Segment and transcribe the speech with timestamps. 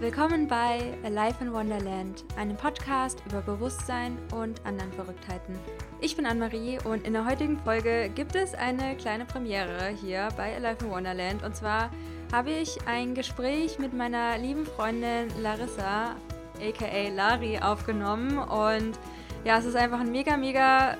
[0.00, 5.58] Willkommen bei Alive in Wonderland, einem Podcast über Bewusstsein und anderen Verrücktheiten.
[6.00, 10.54] Ich bin Anne-Marie und in der heutigen Folge gibt es eine kleine Premiere hier bei
[10.54, 11.42] Alive in Wonderland.
[11.42, 11.90] Und zwar
[12.32, 16.14] habe ich ein Gespräch mit meiner lieben Freundin Larissa,
[16.62, 18.38] aka Lari, aufgenommen.
[18.38, 18.96] Und
[19.44, 20.96] ja, es ist einfach ein mega, mega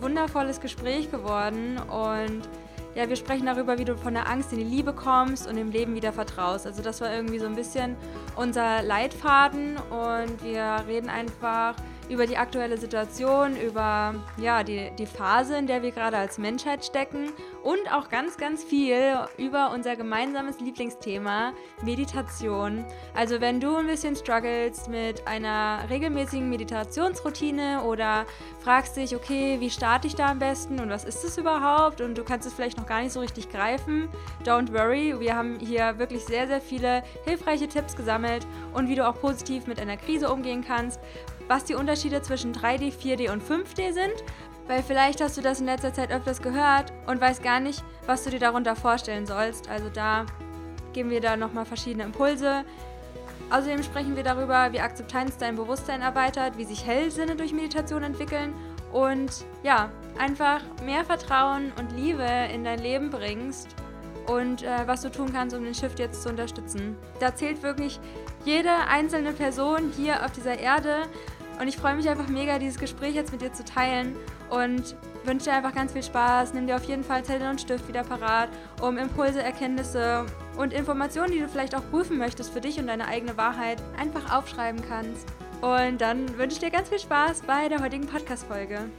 [0.00, 1.78] wundervolles Gespräch geworden.
[1.78, 2.48] Und
[2.96, 5.70] ja, wir sprechen darüber, wie du von der Angst in die Liebe kommst und im
[5.70, 6.66] Leben wieder vertraust.
[6.66, 7.94] Also das war irgendwie so ein bisschen
[8.36, 11.76] unser Leitfaden und wir reden einfach
[12.08, 16.84] über die aktuelle Situation, über ja, die, die Phase, in der wir gerade als Menschheit
[16.84, 17.32] stecken
[17.62, 22.84] und auch ganz, ganz viel über unser gemeinsames Lieblingsthema, Meditation.
[23.14, 28.24] Also wenn du ein bisschen struggles mit einer regelmäßigen Meditationsroutine oder
[28.60, 32.16] fragst dich, okay, wie starte ich da am besten und was ist es überhaupt und
[32.16, 34.08] du kannst es vielleicht noch gar nicht so richtig greifen,
[34.44, 39.06] don't worry, wir haben hier wirklich sehr, sehr viele hilfreiche Tipps gesammelt und wie du
[39.06, 41.00] auch positiv mit einer Krise umgehen kannst
[41.48, 44.24] was die Unterschiede zwischen 3D, 4D und 5D sind,
[44.66, 48.24] weil vielleicht hast du das in letzter Zeit öfters gehört und weißt gar nicht, was
[48.24, 49.68] du dir darunter vorstellen sollst.
[49.68, 50.26] Also da
[50.92, 52.64] geben wir da nochmal verschiedene Impulse.
[53.50, 58.52] Außerdem sprechen wir darüber, wie Akzeptanz dein Bewusstsein erweitert, wie sich Hellsinne durch Meditation entwickeln
[58.92, 63.68] und ja, einfach mehr Vertrauen und Liebe in dein Leben bringst
[64.26, 66.96] und äh, was du tun kannst, um den Shift jetzt zu unterstützen.
[67.20, 68.00] Da zählt wirklich
[68.44, 71.02] jede einzelne Person hier auf dieser Erde
[71.60, 74.16] und ich freue mich einfach mega, dieses Gespräch jetzt mit dir zu teilen
[74.50, 76.54] und wünsche dir einfach ganz viel Spaß.
[76.54, 78.48] Nimm dir auf jeden Fall Zettel und Stift wieder parat,
[78.80, 80.26] um Impulse, Erkenntnisse
[80.56, 84.36] und Informationen, die du vielleicht auch prüfen möchtest für dich und deine eigene Wahrheit, einfach
[84.36, 85.26] aufschreiben kannst.
[85.60, 88.90] Und dann wünsche ich dir ganz viel Spaß bei der heutigen Podcast-Folge.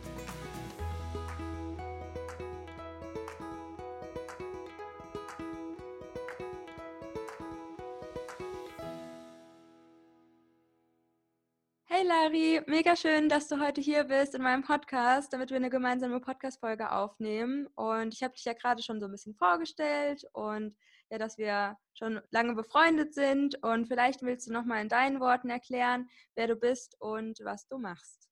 [12.27, 16.19] Lari, mega schön, dass du heute hier bist in meinem Podcast, damit wir eine gemeinsame
[16.19, 17.67] Podcast-Folge aufnehmen.
[17.75, 20.75] Und ich habe dich ja gerade schon so ein bisschen vorgestellt und
[21.09, 23.63] ja, dass wir schon lange befreundet sind.
[23.63, 27.77] Und vielleicht willst du nochmal in deinen Worten erklären, wer du bist und was du
[27.77, 28.27] machst.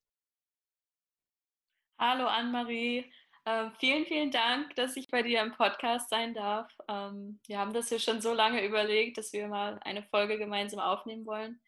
[1.97, 3.09] Hallo Anne-Marie,
[3.45, 6.69] äh, vielen, vielen Dank, dass ich bei dir im Podcast sein darf.
[6.89, 10.81] Ähm, wir haben das ja schon so lange überlegt, dass wir mal eine Folge gemeinsam
[10.81, 11.61] aufnehmen wollen.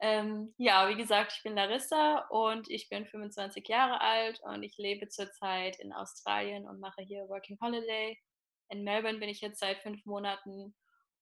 [0.00, 4.76] Ähm, ja, wie gesagt, ich bin Larissa und ich bin 25 Jahre alt und ich
[4.78, 8.16] lebe zurzeit in Australien und mache hier Working Holiday.
[8.68, 10.74] In Melbourne bin ich jetzt seit fünf Monaten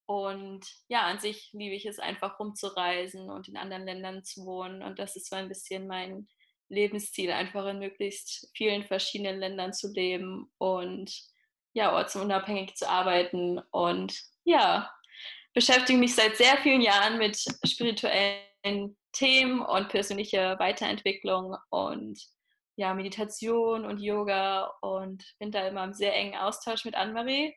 [0.04, 4.82] und ja, an sich liebe ich es einfach rumzureisen und in anderen Ländern zu wohnen
[4.82, 6.28] und das ist so ein bisschen mein
[6.68, 11.12] Lebensziel, einfach in möglichst vielen verschiedenen Ländern zu leben und
[11.72, 14.90] ja, ortsunabhängig zu arbeiten und ja,
[15.54, 18.42] beschäftige mich seit sehr vielen Jahren mit spirituellen
[19.12, 22.20] Themen und persönliche Weiterentwicklung und
[22.76, 27.54] ja, Meditation und Yoga und bin da immer im sehr engen Austausch mit Anne-Marie.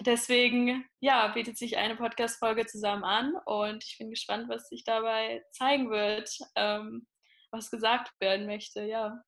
[0.00, 5.42] Deswegen, ja, bietet sich eine Podcast-Folge zusammen an und ich bin gespannt, was sich dabei
[5.52, 7.06] zeigen wird, ähm,
[7.50, 9.20] was gesagt werden möchte, ja.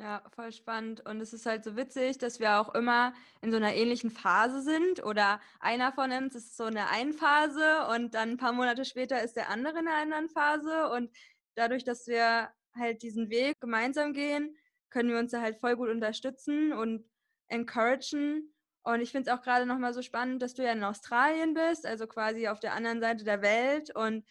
[0.00, 1.04] Ja, voll spannend.
[1.06, 4.62] Und es ist halt so witzig, dass wir auch immer in so einer ähnlichen Phase
[4.62, 5.04] sind.
[5.04, 9.34] Oder einer von uns ist so eine Einphase und dann ein paar Monate später ist
[9.34, 10.88] der andere in einer anderen Phase.
[10.90, 11.10] Und
[11.56, 14.56] dadurch, dass wir halt diesen Weg gemeinsam gehen,
[14.88, 17.04] können wir uns da halt voll gut unterstützen und
[17.48, 18.54] encouragen.
[18.84, 21.84] Und ich finde es auch gerade nochmal so spannend, dass du ja in Australien bist,
[21.84, 23.92] also quasi auf der anderen Seite der Welt.
[23.96, 24.24] Und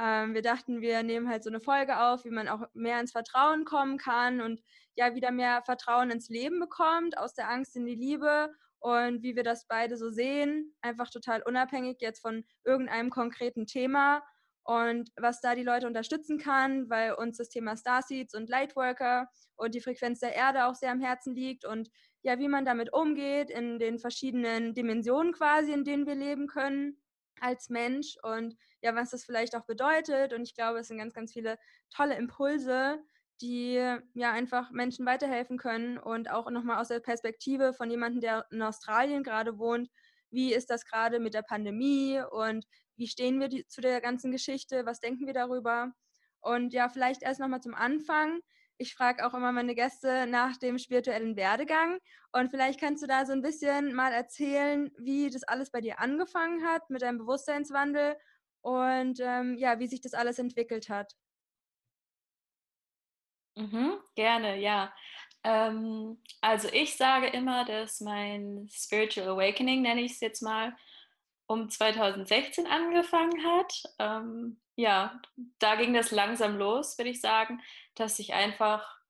[0.00, 3.12] ähm, wir dachten, wir nehmen halt so eine Folge auf, wie man auch mehr ins
[3.12, 4.62] Vertrauen kommen kann und
[4.94, 9.36] ja wieder mehr Vertrauen ins Leben bekommt, aus der Angst in die Liebe und wie
[9.36, 14.22] wir das beide so sehen, einfach total unabhängig jetzt von irgendeinem konkreten Thema
[14.62, 19.74] und was da die Leute unterstützen kann, weil uns das Thema Starseeds und Lightworker und
[19.74, 21.90] die Frequenz der Erde auch sehr am Herzen liegt und
[22.22, 27.02] ja, wie man damit umgeht in den verschiedenen Dimensionen quasi, in denen wir leben können
[27.40, 30.32] als Mensch und ja, was das vielleicht auch bedeutet.
[30.32, 31.58] Und ich glaube, es sind ganz, ganz viele
[31.94, 33.02] tolle Impulse,
[33.40, 33.74] die
[34.14, 38.62] ja einfach Menschen weiterhelfen können und auch nochmal aus der Perspektive von jemandem, der in
[38.62, 39.88] Australien gerade wohnt,
[40.30, 42.66] wie ist das gerade mit der Pandemie und
[42.96, 45.92] wie stehen wir die, zu der ganzen Geschichte, was denken wir darüber?
[46.40, 48.40] Und ja, vielleicht erst nochmal zum Anfang.
[48.78, 51.98] Ich frage auch immer meine Gäste nach dem spirituellen Werdegang.
[52.32, 56.00] Und vielleicht kannst du da so ein bisschen mal erzählen, wie das alles bei dir
[56.00, 58.16] angefangen hat mit deinem Bewusstseinswandel
[58.62, 61.14] und ähm, ja, wie sich das alles entwickelt hat.
[63.56, 64.92] Mhm, gerne, ja.
[65.44, 70.76] Ähm, also ich sage immer, dass mein Spiritual Awakening, nenne ich es jetzt mal,
[71.46, 73.82] um 2016 angefangen hat.
[73.98, 75.20] Ähm, ja,
[75.58, 77.60] da ging das langsam los, würde ich sagen,
[77.94, 79.00] dass ich einfach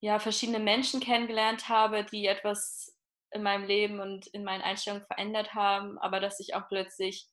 [0.00, 2.96] ja, verschiedene Menschen kennengelernt habe, die etwas
[3.30, 7.26] in meinem Leben und in meinen Einstellungen verändert haben, aber dass ich auch plötzlich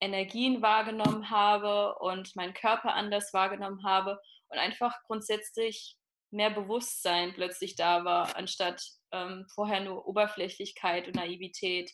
[0.00, 5.96] Energien wahrgenommen habe und meinen Körper anders wahrgenommen habe und einfach grundsätzlich
[6.30, 8.82] mehr Bewusstsein plötzlich da war, anstatt
[9.12, 11.90] ähm, vorher nur Oberflächlichkeit und Naivität.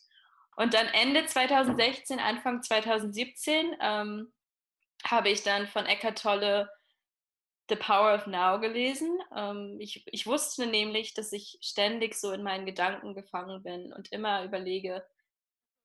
[0.55, 4.33] Und dann Ende 2016, Anfang 2017 ähm,
[5.03, 6.69] habe ich dann von Eckart Tolle
[7.69, 9.19] The Power of Now gelesen.
[9.35, 14.11] Ähm, ich, ich wusste nämlich, dass ich ständig so in meinen Gedanken gefangen bin und
[14.11, 15.05] immer überlege,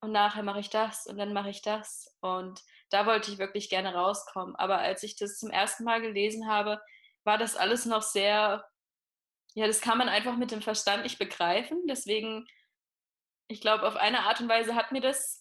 [0.02, 2.12] und nachher mache ich das und dann mache ich das.
[2.20, 2.60] Und
[2.90, 4.56] da wollte ich wirklich gerne rauskommen.
[4.56, 6.80] Aber als ich das zum ersten Mal gelesen habe,
[7.22, 8.68] war das alles noch sehr,
[9.54, 11.86] ja, das kann man einfach mit dem Verstand nicht begreifen.
[11.88, 12.48] Deswegen,
[13.46, 15.38] ich glaube, auf eine Art und Weise hat mir das,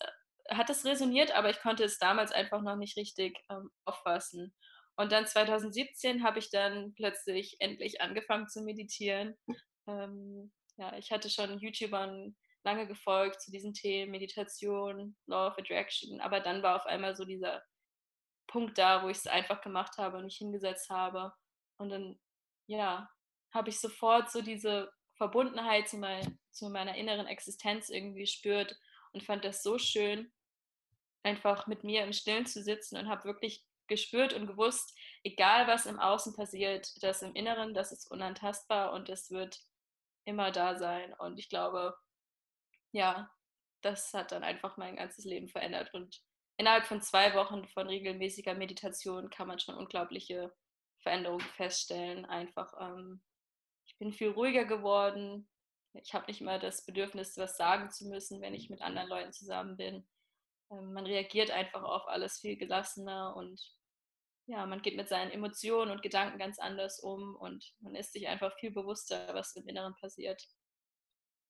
[0.48, 4.54] hat das resoniert, aber ich konnte es damals einfach noch nicht richtig ähm, auffassen.
[4.96, 9.36] Und dann 2017 habe ich dann plötzlich endlich angefangen zu meditieren.
[9.88, 16.22] Ähm, ja, ich hatte schon YouTubern lange gefolgt zu diesen Themen, Meditation, Law of Attraction,
[16.22, 17.63] aber dann war auf einmal so dieser
[18.48, 21.34] Punkt da, wo ich es einfach gemacht habe und mich hingesetzt habe.
[21.78, 22.19] Und dann,
[22.68, 23.10] ja,
[23.54, 28.78] habe ich sofort so diese Verbundenheit zu, mein, zu meiner inneren Existenz irgendwie gespürt
[29.13, 30.31] und fand das so schön,
[31.24, 35.86] einfach mit mir im Stillen zu sitzen und habe wirklich gespürt und gewusst, egal was
[35.86, 39.60] im Außen passiert, das im Inneren, das ist unantastbar und es wird
[40.25, 41.13] immer da sein.
[41.19, 41.96] Und ich glaube,
[42.92, 43.32] ja,
[43.82, 45.94] das hat dann einfach mein ganzes Leben verändert.
[45.94, 46.22] Und
[46.58, 50.54] innerhalb von zwei Wochen von regelmäßiger Meditation kann man schon unglaubliche
[51.00, 52.26] Veränderungen feststellen.
[52.26, 53.22] Einfach, ähm,
[53.86, 55.48] ich bin viel ruhiger geworden.
[55.94, 59.34] Ich habe nicht mehr das Bedürfnis, was sagen zu müssen, wenn ich mit anderen Leuten
[59.34, 60.08] zusammen bin.
[60.72, 63.62] Ähm, man reagiert einfach auf alles viel gelassener und
[64.48, 68.28] ja, man geht mit seinen Emotionen und Gedanken ganz anders um und man ist sich
[68.28, 70.46] einfach viel bewusster, was im Inneren passiert.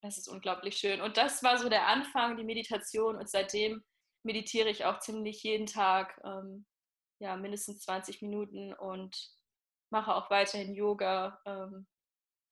[0.02, 1.00] Das ist unglaublich schön.
[1.00, 3.16] Und das war so der Anfang, die Meditation.
[3.16, 3.82] Und seitdem
[4.24, 6.66] meditiere ich auch ziemlich jeden Tag, ähm,
[7.20, 9.16] ja, mindestens 20 Minuten und
[9.90, 11.40] mache auch weiterhin Yoga.
[11.46, 11.86] Ähm,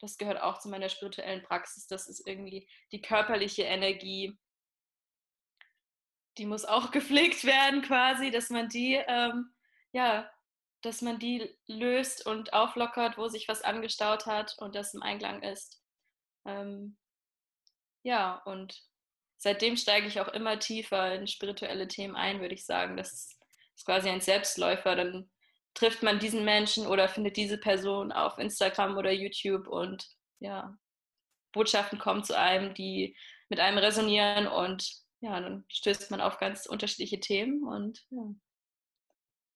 [0.01, 1.87] das gehört auch zu meiner spirituellen Praxis.
[1.87, 4.39] Das ist irgendwie die körperliche Energie.
[6.39, 9.53] Die muss auch gepflegt werden, quasi, dass man die ähm,
[9.93, 10.31] ja,
[10.83, 15.43] dass man die löst und auflockert, wo sich was angestaut hat und das im Einklang
[15.43, 15.83] ist.
[16.47, 16.97] Ähm,
[18.03, 18.83] ja, und
[19.37, 22.97] seitdem steige ich auch immer tiefer in spirituelle Themen ein, würde ich sagen.
[22.97, 23.39] Das ist
[23.85, 24.97] quasi ein Selbstläufer.
[24.97, 25.31] Dann
[25.75, 30.07] trifft man diesen Menschen oder findet diese Person auf Instagram oder YouTube und
[30.41, 30.77] ja,
[31.53, 33.17] Botschaften kommen zu einem, die
[33.49, 34.89] mit einem resonieren und
[35.21, 38.35] ja, dann stößt man auf ganz unterschiedliche Themen und ja.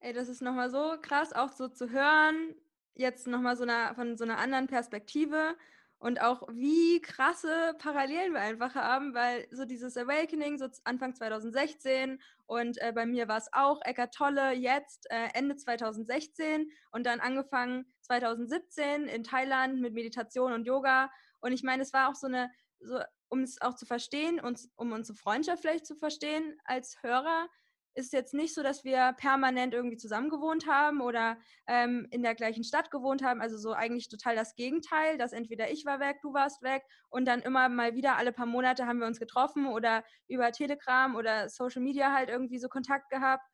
[0.01, 2.55] Ey, das ist nochmal so krass, auch so zu hören,
[2.95, 5.57] jetzt nochmal so eine, von so einer anderen Perspektive
[6.05, 12.21] und auch wie krasse Parallelen wir einfach haben, weil so dieses Awakening, so Anfang 2016
[12.45, 17.21] und äh, bei mir war es auch Eckart Tolle jetzt äh, Ende 2016 und dann
[17.21, 21.11] angefangen 2017 in Thailand mit Meditation und Yoga.
[21.41, 24.61] Und ich meine, es war auch so eine, so, um es auch zu verstehen und
[24.77, 27.49] um unsere Freundschaft vielleicht zu verstehen als Hörer,
[27.95, 31.37] ist jetzt nicht so, dass wir permanent irgendwie zusammen gewohnt haben oder
[31.67, 33.41] ähm, in der gleichen Stadt gewohnt haben.
[33.41, 37.25] Also so eigentlich total das Gegenteil, dass entweder ich war weg, du warst weg und
[37.27, 41.49] dann immer mal wieder alle paar Monate haben wir uns getroffen oder über Telegram oder
[41.49, 43.45] Social Media halt irgendwie so Kontakt gehabt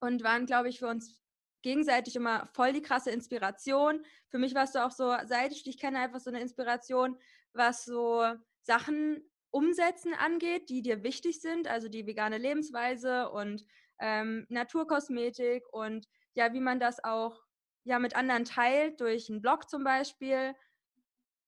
[0.00, 1.22] und waren, glaube ich, für uns
[1.62, 4.04] gegenseitig immer voll die krasse Inspiration.
[4.28, 7.18] Für mich warst du auch so, seit ich dich kenne, einfach so eine Inspiration,
[7.54, 8.22] was so
[8.60, 9.22] Sachen
[9.54, 13.64] Umsetzen angeht, die dir wichtig sind, also die vegane Lebensweise und
[14.00, 17.40] ähm, Naturkosmetik und ja, wie man das auch
[17.84, 20.54] ja mit anderen teilt, durch einen Blog zum Beispiel.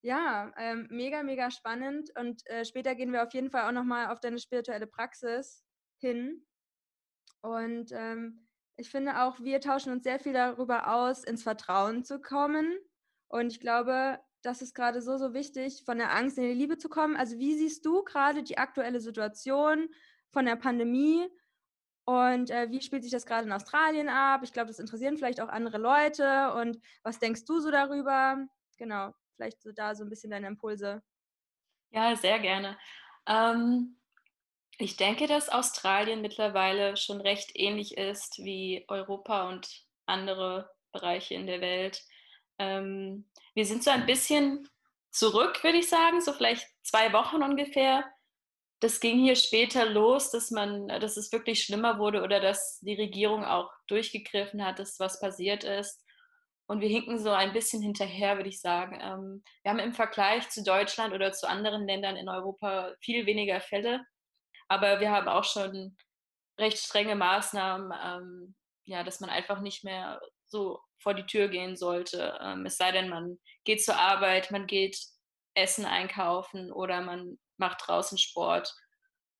[0.02, 2.10] Ja, ähm, mega, mega spannend.
[2.16, 5.64] Und äh, später gehen wir auf jeden Fall auch nochmal auf deine spirituelle Praxis
[5.98, 6.46] hin.
[7.40, 8.46] Und ähm,
[8.76, 12.78] ich finde auch, wir tauschen uns sehr viel darüber aus, ins Vertrauen zu kommen.
[13.26, 16.78] Und ich glaube, das ist gerade so, so wichtig, von der Angst in die Liebe
[16.78, 17.16] zu kommen.
[17.16, 19.88] Also wie siehst du gerade die aktuelle Situation
[20.30, 21.28] von der Pandemie
[22.04, 24.42] und äh, wie spielt sich das gerade in Australien ab?
[24.44, 26.52] Ich glaube, das interessieren vielleicht auch andere Leute.
[26.52, 28.38] Und was denkst du so darüber?
[28.78, 31.02] Genau, vielleicht so da so ein bisschen deine Impulse.
[31.90, 32.78] Ja, sehr gerne.
[33.26, 33.96] Ähm,
[34.78, 39.68] ich denke, dass Australien mittlerweile schon recht ähnlich ist wie Europa und
[40.06, 42.04] andere Bereiche in der Welt.
[42.58, 44.68] Ähm, wir sind so ein bisschen
[45.10, 48.04] zurück, würde ich sagen, so vielleicht zwei Wochen ungefähr
[48.80, 52.94] das ging hier später los, dass man, dass es wirklich schlimmer wurde oder dass die
[52.94, 56.02] Regierung auch durchgegriffen hat, dass was passiert ist.
[56.66, 58.98] Und wir hinken so ein bisschen hinterher, würde ich sagen.
[59.00, 63.60] Ähm, wir haben im Vergleich zu Deutschland oder zu anderen Ländern in Europa viel weniger
[63.60, 64.04] Fälle,
[64.68, 65.96] aber wir haben auch schon
[66.58, 71.76] recht strenge Maßnahmen, ähm, ja, dass man einfach nicht mehr so vor die Tür gehen
[71.76, 72.38] sollte.
[72.40, 74.98] Ähm, es sei denn, man geht zur Arbeit, man geht
[75.54, 78.74] Essen einkaufen oder man macht draußen Sport.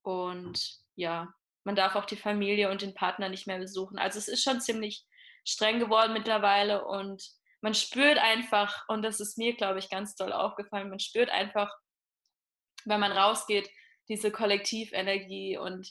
[0.03, 1.33] Und ja,
[1.65, 3.99] man darf auch die Familie und den Partner nicht mehr besuchen.
[3.99, 5.05] Also es ist schon ziemlich
[5.45, 7.23] streng geworden mittlerweile und
[7.61, 11.73] man spürt einfach, und das ist mir, glaube ich, ganz doll aufgefallen, man spürt einfach,
[12.85, 13.69] wenn man rausgeht,
[14.09, 15.91] diese Kollektivenergie und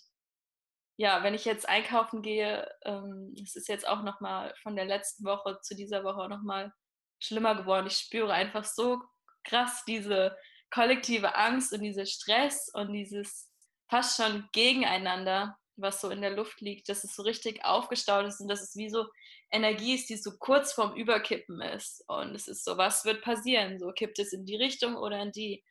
[0.98, 4.86] ja, wenn ich jetzt einkaufen gehe, ähm, es ist jetzt auch noch mal von der
[4.86, 6.74] letzten Woche zu dieser Woche noch mal
[7.20, 7.88] schlimmer geworden.
[7.88, 9.02] Ich spüre einfach so
[9.44, 10.38] krass diese
[10.72, 13.52] kollektive Angst und dieser Stress und dieses
[13.90, 18.40] fast schon Gegeneinander, was so in der Luft liegt, dass es so richtig aufgestaut ist
[18.40, 19.06] und dass es wie so
[19.52, 22.04] Energie ist, die so kurz vorm Überkippen ist.
[22.08, 23.80] Und es ist so, was wird passieren?
[23.80, 25.64] So kippt es in die Richtung oder in die?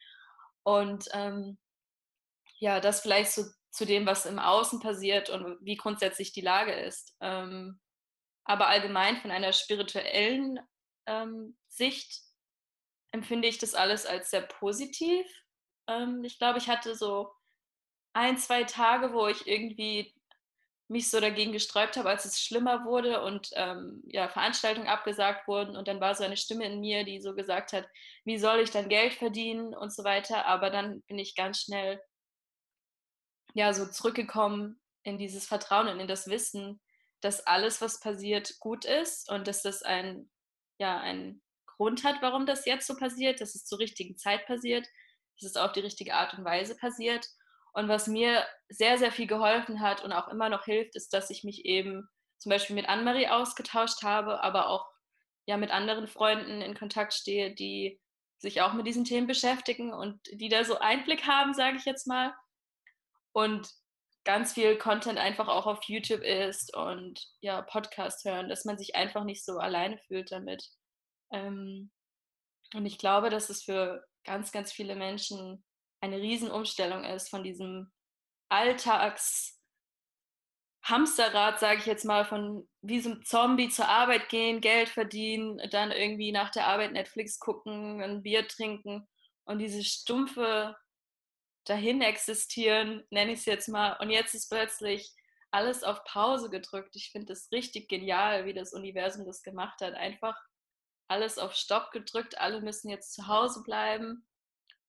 [0.62, 1.58] Und ähm,
[2.58, 6.72] ja, das vielleicht so zu dem, was im Außen passiert und wie grundsätzlich die Lage
[6.72, 7.16] ist.
[7.20, 7.80] Ähm,
[8.44, 10.60] aber allgemein von einer spirituellen
[11.06, 12.22] ähm, Sicht
[13.10, 15.26] empfinde ich das alles als sehr positiv.
[15.88, 17.32] Ähm, ich glaube, ich hatte so
[18.12, 20.14] ein, zwei Tage, wo ich irgendwie
[20.86, 25.76] mich so dagegen gesträubt habe, als es schlimmer wurde und ähm, ja, Veranstaltungen abgesagt wurden.
[25.76, 27.88] Und dann war so eine Stimme in mir, die so gesagt hat,
[28.24, 30.46] wie soll ich dann Geld verdienen und so weiter.
[30.46, 32.00] Aber dann bin ich ganz schnell
[33.54, 36.80] ja so zurückgekommen in dieses Vertrauen und in das Wissen,
[37.20, 40.28] dass alles, was passiert, gut ist und dass das ein,
[40.78, 44.86] ja, ein Grund hat, warum das jetzt so passiert, dass es zur richtigen Zeit passiert,
[45.40, 47.26] dass es auf die richtige Art und Weise passiert.
[47.72, 51.30] Und was mir sehr, sehr viel geholfen hat und auch immer noch hilft, ist, dass
[51.30, 52.08] ich mich eben
[52.38, 54.86] zum Beispiel mit Annemarie ausgetauscht habe, aber auch
[55.46, 58.00] ja mit anderen Freunden in Kontakt stehe, die
[58.38, 62.06] sich auch mit diesen Themen beschäftigen und die da so Einblick haben, sage ich jetzt
[62.06, 62.34] mal
[63.34, 63.68] und
[64.24, 68.96] ganz viel Content einfach auch auf YouTube ist und ja, Podcast hören, dass man sich
[68.96, 70.66] einfach nicht so alleine fühlt damit.
[71.30, 71.90] Ähm,
[72.74, 75.62] und ich glaube, dass es für ganz, ganz viele Menschen
[76.00, 77.92] eine Riesenumstellung ist von diesem
[78.48, 79.54] Alltags-
[80.84, 85.58] Hamsterrad, sage ich jetzt mal, von wie so ein Zombie zur Arbeit gehen, Geld verdienen,
[85.70, 89.08] dann irgendwie nach der Arbeit Netflix gucken, ein Bier trinken
[89.44, 90.76] und diese stumpfe
[91.64, 93.96] dahin existieren, nenne ich es jetzt mal.
[94.00, 95.14] Und jetzt ist plötzlich
[95.50, 96.96] alles auf Pause gedrückt.
[96.96, 99.94] Ich finde es richtig genial, wie das Universum das gemacht hat.
[99.94, 100.36] Einfach
[101.08, 102.38] alles auf Stopp gedrückt.
[102.38, 104.26] Alle müssen jetzt zu Hause bleiben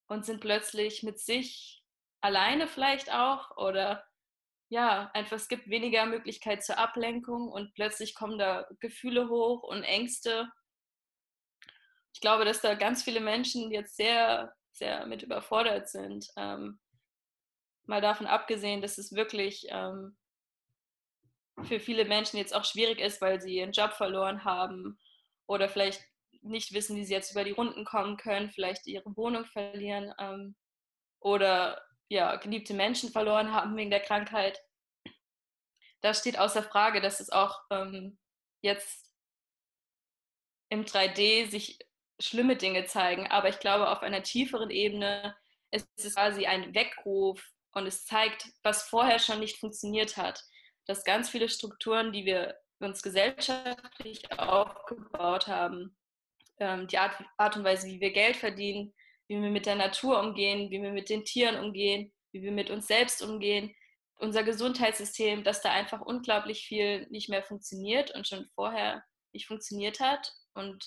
[0.08, 1.84] und sind plötzlich mit sich
[2.22, 4.03] alleine vielleicht auch oder
[4.70, 9.84] ja, einfach es gibt weniger Möglichkeit zur Ablenkung und plötzlich kommen da Gefühle hoch und
[9.84, 10.51] Ängste.
[12.13, 16.27] Ich glaube, dass da ganz viele Menschen jetzt sehr sehr mit überfordert sind.
[16.38, 16.79] Ähm,
[17.86, 20.17] mal davon abgesehen, dass es wirklich ähm,
[21.63, 25.00] für viele Menschen jetzt auch schwierig ist, weil sie ihren Job verloren haben
[25.48, 26.03] oder vielleicht
[26.41, 30.55] nicht wissen, wie sie jetzt über die Runden kommen können, vielleicht ihre Wohnung verlieren ähm,
[31.20, 34.62] oder ja, geliebte Menschen verloren haben wegen der Krankheit.
[36.01, 38.20] Das steht außer Frage, dass es auch ähm,
[38.62, 39.12] jetzt
[40.70, 41.79] im 3D sich
[42.19, 45.36] schlimme Dinge zeigen, aber ich glaube, auf einer tieferen Ebene
[45.72, 47.43] ist es quasi ein Weckruf
[47.74, 50.41] und es zeigt, was vorher schon nicht funktioniert hat.
[50.86, 55.98] Dass ganz viele Strukturen, die wir uns gesellschaftlich aufgebaut haben,
[56.60, 58.93] ähm, die Art, Art und Weise, wie wir Geld verdienen,
[59.27, 62.69] wie wir mit der Natur umgehen, wie wir mit den Tieren umgehen, wie wir mit
[62.69, 63.74] uns selbst umgehen,
[64.17, 69.03] unser Gesundheitssystem, dass da einfach unglaublich viel nicht mehr funktioniert und schon vorher
[69.34, 70.31] nicht funktioniert hat.
[70.53, 70.86] Und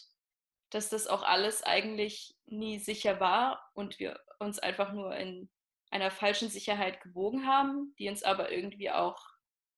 [0.71, 5.51] dass das auch alles eigentlich nie sicher war und wir uns einfach nur in
[5.91, 9.19] einer falschen Sicherheit gewogen haben, die uns aber irgendwie auch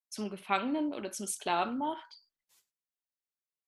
[0.09, 2.17] zum Gefangenen oder zum Sklaven macht.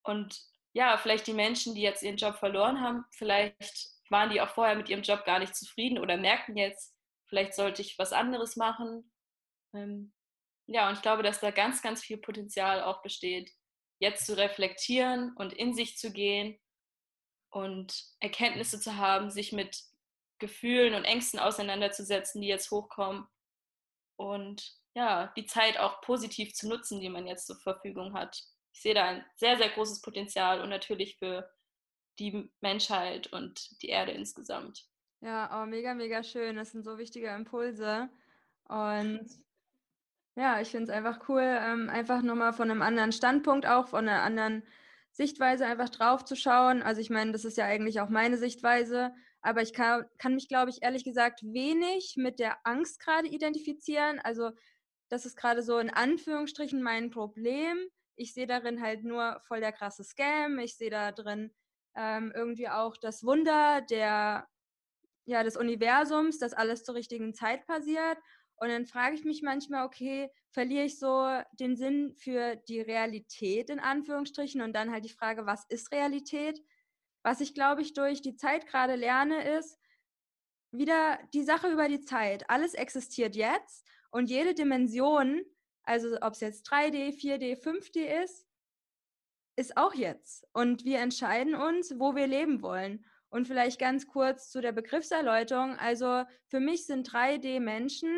[0.03, 0.41] Und
[0.73, 4.75] ja, vielleicht die Menschen, die jetzt ihren Job verloren haben, vielleicht waren die auch vorher
[4.75, 6.95] mit ihrem Job gar nicht zufrieden oder merken jetzt,
[7.27, 9.13] vielleicht sollte ich was anderes machen.
[9.75, 10.13] Ähm,
[10.67, 13.53] ja, und ich glaube, dass da ganz, ganz viel Potenzial auch besteht,
[14.01, 16.59] jetzt zu reflektieren und in sich zu gehen
[17.53, 19.85] und Erkenntnisse zu haben, sich mit
[20.39, 23.27] Gefühlen und Ängsten auseinanderzusetzen, die jetzt hochkommen
[24.17, 28.43] und ja, die Zeit auch positiv zu nutzen, die man jetzt zur Verfügung hat.
[28.73, 31.49] Ich sehe da ein sehr, sehr großes Potenzial und natürlich für
[32.19, 34.87] die Menschheit und die Erde insgesamt.
[35.21, 36.57] Ja, oh, mega, mega schön.
[36.57, 38.09] Das sind so wichtige Impulse.
[38.69, 39.27] Und
[40.35, 44.09] ja, ich finde es einfach cool, ähm, einfach nochmal von einem anderen Standpunkt auch, von
[44.09, 44.63] einer anderen
[45.13, 46.83] Sichtweise einfach drauf zu schauen.
[46.83, 50.49] Also ich meine, das ist ja eigentlich auch meine Sichtweise, aber ich kann, kann mich,
[50.49, 54.19] glaube ich, ehrlich gesagt wenig mit der Angst gerade identifizieren.
[54.21, 54.51] Also
[55.09, 57.77] das ist gerade so in Anführungsstrichen mein Problem.
[58.17, 60.59] Ich sehe darin halt nur voll der krasse Scam.
[60.59, 61.53] Ich sehe da drin
[61.95, 64.49] ähm, irgendwie auch das Wunder der,
[65.27, 68.17] ja, des Universums, dass alles zur richtigen Zeit passiert.
[68.57, 73.71] Und dann frage ich mich manchmal, okay, verliere ich so den Sinn für die Realität
[73.71, 76.63] in Anführungsstrichen und dann halt die Frage, was ist Realität?
[77.25, 79.79] Was ich, glaube ich, durch die Zeit gerade lerne, ist
[80.71, 82.49] wieder die Sache über die Zeit.
[82.49, 85.43] Alles existiert jetzt und jede Dimension,
[85.85, 88.47] also ob es jetzt 3D, 4D, 5D ist,
[89.57, 90.47] ist auch jetzt.
[90.53, 93.05] Und wir entscheiden uns, wo wir leben wollen.
[93.29, 95.77] Und vielleicht ganz kurz zu der Begriffserläuterung.
[95.79, 98.11] Also für mich sind 3D Menschen.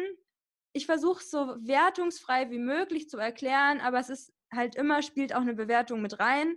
[0.75, 5.35] Ich versuche es so wertungsfrei wie möglich zu erklären, aber es ist halt immer, spielt
[5.35, 6.57] auch eine Bewertung mit rein,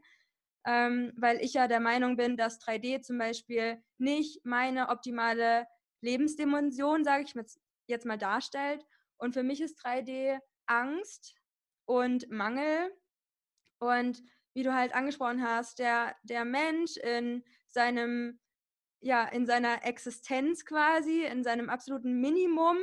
[0.66, 5.68] ähm, weil ich ja der Meinung bin, dass 3D zum Beispiel nicht meine optimale
[6.02, 7.36] Lebensdimension, sage ich
[7.88, 8.84] jetzt mal, darstellt.
[9.18, 11.36] Und für mich ist 3D Angst
[11.86, 12.92] und Mangel.
[13.80, 14.22] Und
[14.54, 18.40] wie du halt angesprochen hast, der, der Mensch in seinem,
[19.02, 22.78] ja, in seiner Existenz quasi, in seinem absoluten Minimum,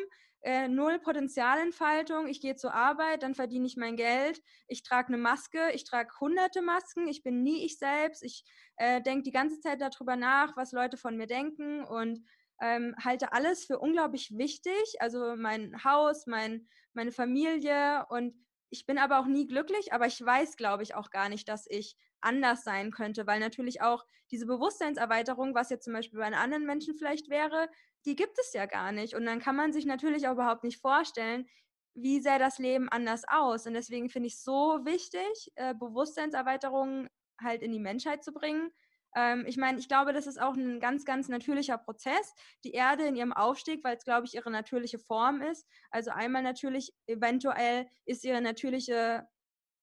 [0.44, 2.28] äh, null Potenzialentfaltung.
[2.28, 4.42] Ich gehe zur Arbeit, dann verdiene ich mein Geld.
[4.68, 8.22] Ich trage eine Maske, ich trage hunderte Masken, ich bin nie ich selbst.
[8.22, 8.44] Ich
[8.76, 12.20] äh, denke die ganze Zeit darüber nach, was Leute von mir denken und
[12.60, 14.96] ähm, halte alles für unglaublich wichtig.
[15.00, 18.34] Also mein Haus, mein, meine Familie und
[18.68, 21.66] ich bin aber auch nie glücklich, aber ich weiß, glaube ich, auch gar nicht, dass
[21.68, 26.66] ich anders sein könnte, weil natürlich auch diese Bewusstseinserweiterung, was jetzt zum Beispiel bei anderen
[26.66, 27.68] Menschen vielleicht wäre,
[28.06, 29.14] die gibt es ja gar nicht.
[29.14, 31.46] Und dann kann man sich natürlich auch überhaupt nicht vorstellen,
[31.94, 33.66] wie sähe das Leben anders aus.
[33.66, 37.08] Und deswegen finde ich es so wichtig, äh, Bewusstseinserweiterungen
[37.40, 38.72] halt in die Menschheit zu bringen,
[39.14, 42.34] ähm, ich meine, ich glaube, das ist auch ein ganz, ganz natürlicher Prozess.
[42.64, 45.66] Die Erde in ihrem Aufstieg, weil es, glaube ich, ihre natürliche Form ist.
[45.90, 49.28] Also einmal natürlich, eventuell ist ihre natürliche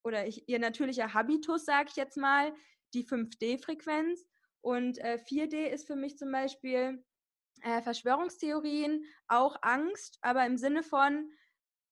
[0.04, 2.54] oder ihr natürlicher Habitus, sage ich jetzt mal,
[2.94, 4.26] die 5D-Frequenz.
[4.62, 7.04] Und äh, 4D ist für mich zum Beispiel
[7.62, 11.32] äh, Verschwörungstheorien, auch Angst, aber im Sinne von,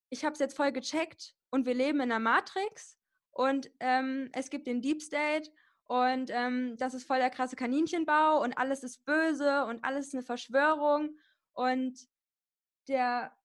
[0.10, 2.98] ich habe es jetzt voll gecheckt und wir leben in einer Matrix
[3.32, 5.52] und ähm, es gibt den Deep State
[5.90, 10.14] und ähm, das ist voll der krasse Kaninchenbau und alles ist böse und alles ist
[10.14, 11.18] eine Verschwörung.
[11.54, 12.08] Und
[12.88, 13.36] der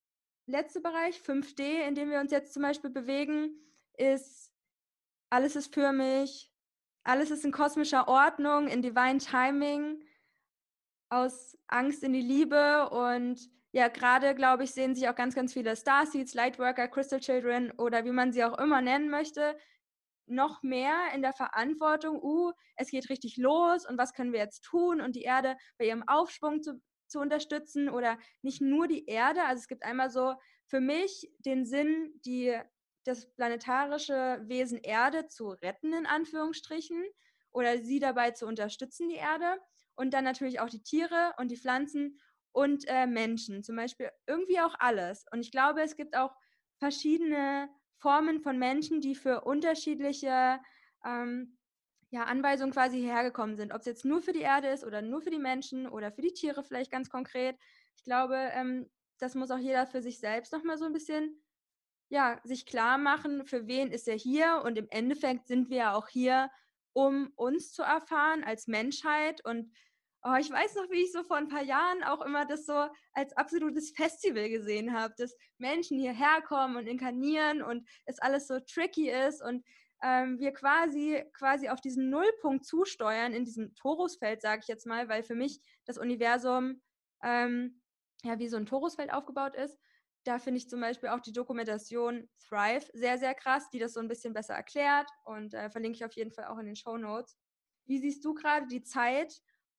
[0.47, 3.59] letzte Bereich, 5D, in dem wir uns jetzt zum Beispiel bewegen,
[3.97, 4.53] ist,
[5.35, 6.53] alles ist für mich,
[7.03, 10.01] alles ist in kosmischer Ordnung, in Divine Timing,
[11.11, 12.89] aus Angst in die Liebe.
[12.91, 17.73] Und ja, gerade, glaube ich, sehen sich auch ganz, ganz viele Starseeds, Lightworker, Crystal Children
[17.73, 19.57] oder wie man sie auch immer nennen möchte,
[20.27, 24.63] noch mehr in der Verantwortung, uh, es geht richtig los und was können wir jetzt
[24.63, 25.01] tun?
[25.01, 29.43] Und die Erde bei ihrem Aufschwung zu, zu unterstützen oder nicht nur die Erde.
[29.45, 30.35] Also es gibt einmal so
[30.67, 32.57] für mich den Sinn, die,
[33.05, 37.05] das planetarische Wesen Erde zu retten, in Anführungsstrichen,
[37.51, 39.61] oder sie dabei zu unterstützen, die Erde.
[39.95, 42.21] Und dann natürlich auch die Tiere und die Pflanzen
[42.53, 45.25] und äh, Menschen, zum Beispiel irgendwie auch alles.
[45.33, 46.35] Und ich glaube, es gibt auch
[46.79, 50.61] verschiedene Formen von Menschen, die für unterschiedliche
[51.05, 51.59] ähm,
[52.11, 53.73] ja, Anweisungen quasi hergekommen sind.
[53.73, 56.23] Ob es jetzt nur für die Erde ist oder nur für die Menschen oder für
[56.23, 57.57] die Tiere vielleicht ganz konkret.
[57.97, 61.44] Ich glaube, ähm, das muss auch jeder für sich selbst nochmal so ein bisschen
[62.09, 64.63] ja, sich klar machen, für wen ist er hier.
[64.65, 66.51] Und im Endeffekt sind wir ja auch hier,
[66.93, 69.73] um uns zu erfahren als Menschheit und
[70.27, 72.89] Oh, ich weiß noch, wie ich so vor ein paar Jahren auch immer das so
[73.13, 78.59] als absolutes Festival gesehen habe, dass Menschen hierher kommen und inkarnieren und es alles so
[78.61, 79.63] tricky ist und
[80.03, 85.11] ähm, wir quasi quasi auf diesen Nullpunkt zusteuern in diesem Torusfeld, sage ich jetzt mal,
[85.11, 86.81] weil für mich das Universum
[87.23, 87.83] ähm,
[88.23, 89.79] ja wie so ein Torusfeld aufgebaut ist.
[90.25, 94.01] Da finde ich zum Beispiel auch die Dokumentation Thrive sehr, sehr krass, die das so
[94.01, 96.97] ein bisschen besser erklärt und äh, verlinke ich auf jeden Fall auch in den Show
[96.97, 97.37] Notes.
[97.87, 99.35] Wie siehst du gerade die Zeit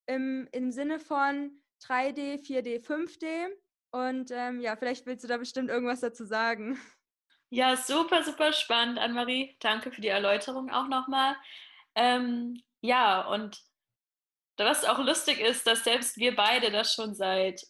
[0.06, 1.52] im, im Sinne von
[1.84, 3.48] 3D, 4D, 5D.
[3.92, 6.80] Und ähm, ja, vielleicht willst du da bestimmt irgendwas dazu sagen.
[7.50, 9.56] Ja, super, super spannend, Anne-Marie.
[9.60, 11.36] Danke für die Erläuterung auch nochmal.
[11.94, 13.62] Ähm, ja, und
[14.58, 17.66] was auch lustig ist, dass selbst wir beide das schon seit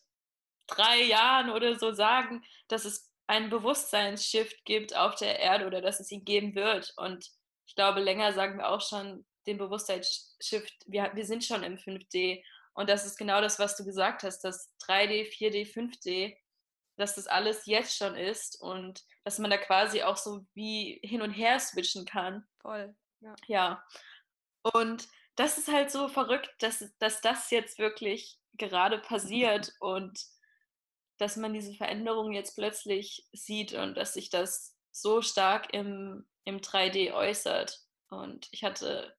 [0.67, 5.99] drei Jahren oder so sagen, dass es einen Bewusstseinsshift gibt auf der Erde oder dass
[5.99, 6.93] es ihn geben wird.
[6.97, 7.29] Und
[7.65, 12.43] ich glaube, länger sagen wir auch schon, den Bewusstseinsshift, wir, wir sind schon im 5D.
[12.73, 16.35] Und das ist genau das, was du gesagt hast, dass 3D, 4D, 5D
[16.97, 21.21] dass das alles jetzt schon ist und dass man da quasi auch so wie hin
[21.21, 22.45] und her switchen kann.
[22.61, 23.35] Voll, ja.
[23.47, 23.83] Ja.
[24.73, 30.17] Und das ist halt so verrückt, dass, dass das jetzt wirklich gerade passiert und
[31.17, 36.59] dass man diese Veränderung jetzt plötzlich sieht und dass sich das so stark im, im
[36.59, 37.81] 3D äußert.
[38.09, 39.15] Und ich hatte,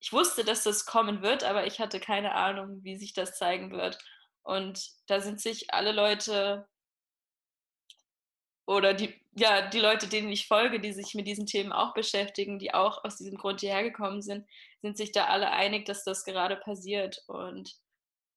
[0.00, 3.72] ich wusste, dass das kommen wird, aber ich hatte keine Ahnung, wie sich das zeigen
[3.72, 3.98] wird.
[4.42, 6.66] Und da sind sich alle Leute
[8.66, 12.58] oder die, ja, die Leute, denen ich folge, die sich mit diesen Themen auch beschäftigen,
[12.58, 14.46] die auch aus diesem Grund hierher gekommen sind,
[14.80, 17.22] sind sich da alle einig, dass das gerade passiert.
[17.26, 17.76] Und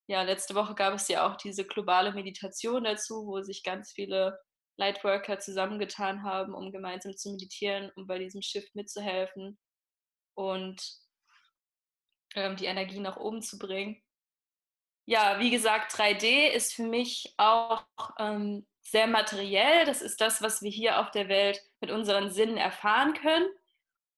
[0.07, 4.39] ja, letzte Woche gab es ja auch diese globale Meditation dazu, wo sich ganz viele
[4.77, 9.59] Lightworker zusammengetan haben, um gemeinsam zu meditieren, um bei diesem Shift mitzuhelfen
[10.33, 10.81] und
[12.35, 14.01] ähm, die Energie nach oben zu bringen.
[15.05, 17.85] Ja, wie gesagt, 3D ist für mich auch
[18.17, 19.85] ähm, sehr materiell.
[19.85, 23.47] Das ist das, was wir hier auf der Welt mit unseren Sinnen erfahren können.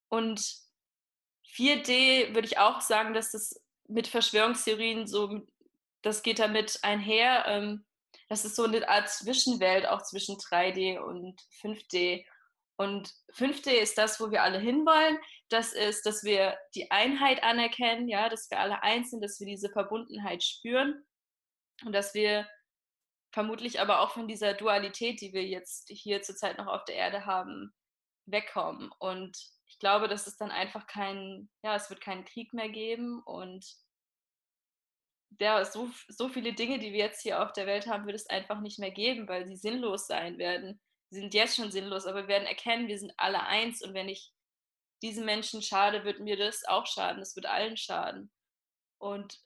[0.10, 0.40] Und
[1.56, 5.48] 4D würde ich auch sagen, dass das mit Verschwörungstheorien so
[6.02, 7.46] das geht damit einher.
[7.48, 7.86] Ähm,
[8.28, 12.26] das ist so eine Art Zwischenwelt auch zwischen 3D und 5D.
[12.78, 15.18] Und 5D ist das, wo wir alle hinwollen.
[15.50, 19.48] Das ist, dass wir die Einheit anerkennen, ja, dass wir alle eins sind, dass wir
[19.48, 21.06] diese Verbundenheit spüren
[21.84, 22.48] und dass wir
[23.34, 27.26] vermutlich aber auch von dieser Dualität, die wir jetzt hier zurzeit noch auf der Erde
[27.26, 27.74] haben,
[28.26, 28.92] wegkommen.
[29.00, 33.22] Und ich glaube, dass es dann einfach kein, ja, es wird keinen Krieg mehr geben
[33.24, 33.66] und
[35.38, 38.30] ja, so, so viele Dinge, die wir jetzt hier auf der Welt haben, wird es
[38.30, 40.82] einfach nicht mehr geben, weil sie sinnlos sein werden.
[41.12, 44.10] Sie sind jetzt schon sinnlos, aber wir werden erkennen, wir sind alle eins und wenn
[44.10, 44.32] ich
[45.02, 47.22] diesen Menschen schade, wird mir das auch schaden.
[47.22, 48.32] Es wird allen schaden.
[48.98, 49.40] Und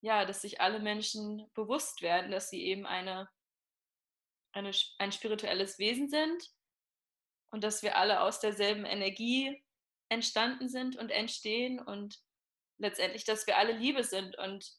[0.00, 3.28] ja, dass sich alle Menschen bewusst werden, dass sie eben eine,
[4.52, 6.50] eine, ein spirituelles Wesen sind
[7.50, 9.62] und dass wir alle aus derselben Energie
[10.08, 12.18] entstanden sind und entstehen und
[12.78, 14.36] letztendlich, dass wir alle Liebe sind.
[14.38, 14.70] Und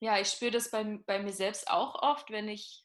[0.00, 2.84] ja, ich spüre das bei, bei mir selbst auch oft, wenn ich,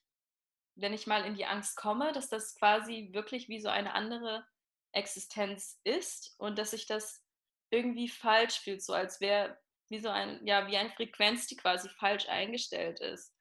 [0.75, 4.45] wenn ich mal in die Angst komme, dass das quasi wirklich wie so eine andere
[4.91, 7.23] Existenz ist und dass sich das
[7.69, 9.57] irgendwie falsch fühlt, so als wäre
[9.89, 13.33] wie so ein, ja, wie eine Frequenz, die quasi falsch eingestellt ist.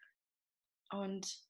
[0.91, 1.41] Und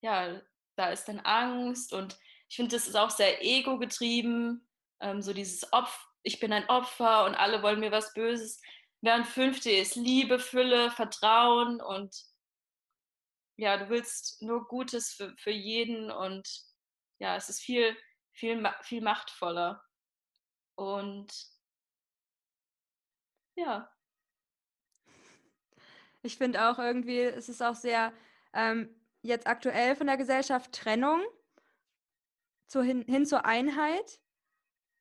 [0.00, 0.40] ja,
[0.76, 4.68] da ist dann Angst und ich finde, das ist auch sehr ego-getrieben,
[5.00, 8.60] ähm, so dieses Opfer, ich bin ein Opfer und alle wollen mir was Böses.
[9.02, 12.16] Während fünfte ist Liebe, Fülle, Vertrauen und
[13.56, 16.48] ja, du willst nur Gutes für, für jeden und
[17.20, 17.96] ja, es ist viel,
[18.32, 19.84] viel, viel machtvoller.
[20.76, 21.32] Und
[23.56, 23.92] ja.
[26.22, 28.12] Ich finde auch irgendwie, es ist auch sehr
[28.54, 31.22] ähm, jetzt aktuell von der Gesellschaft Trennung
[32.66, 34.20] zu hin, hin zur Einheit.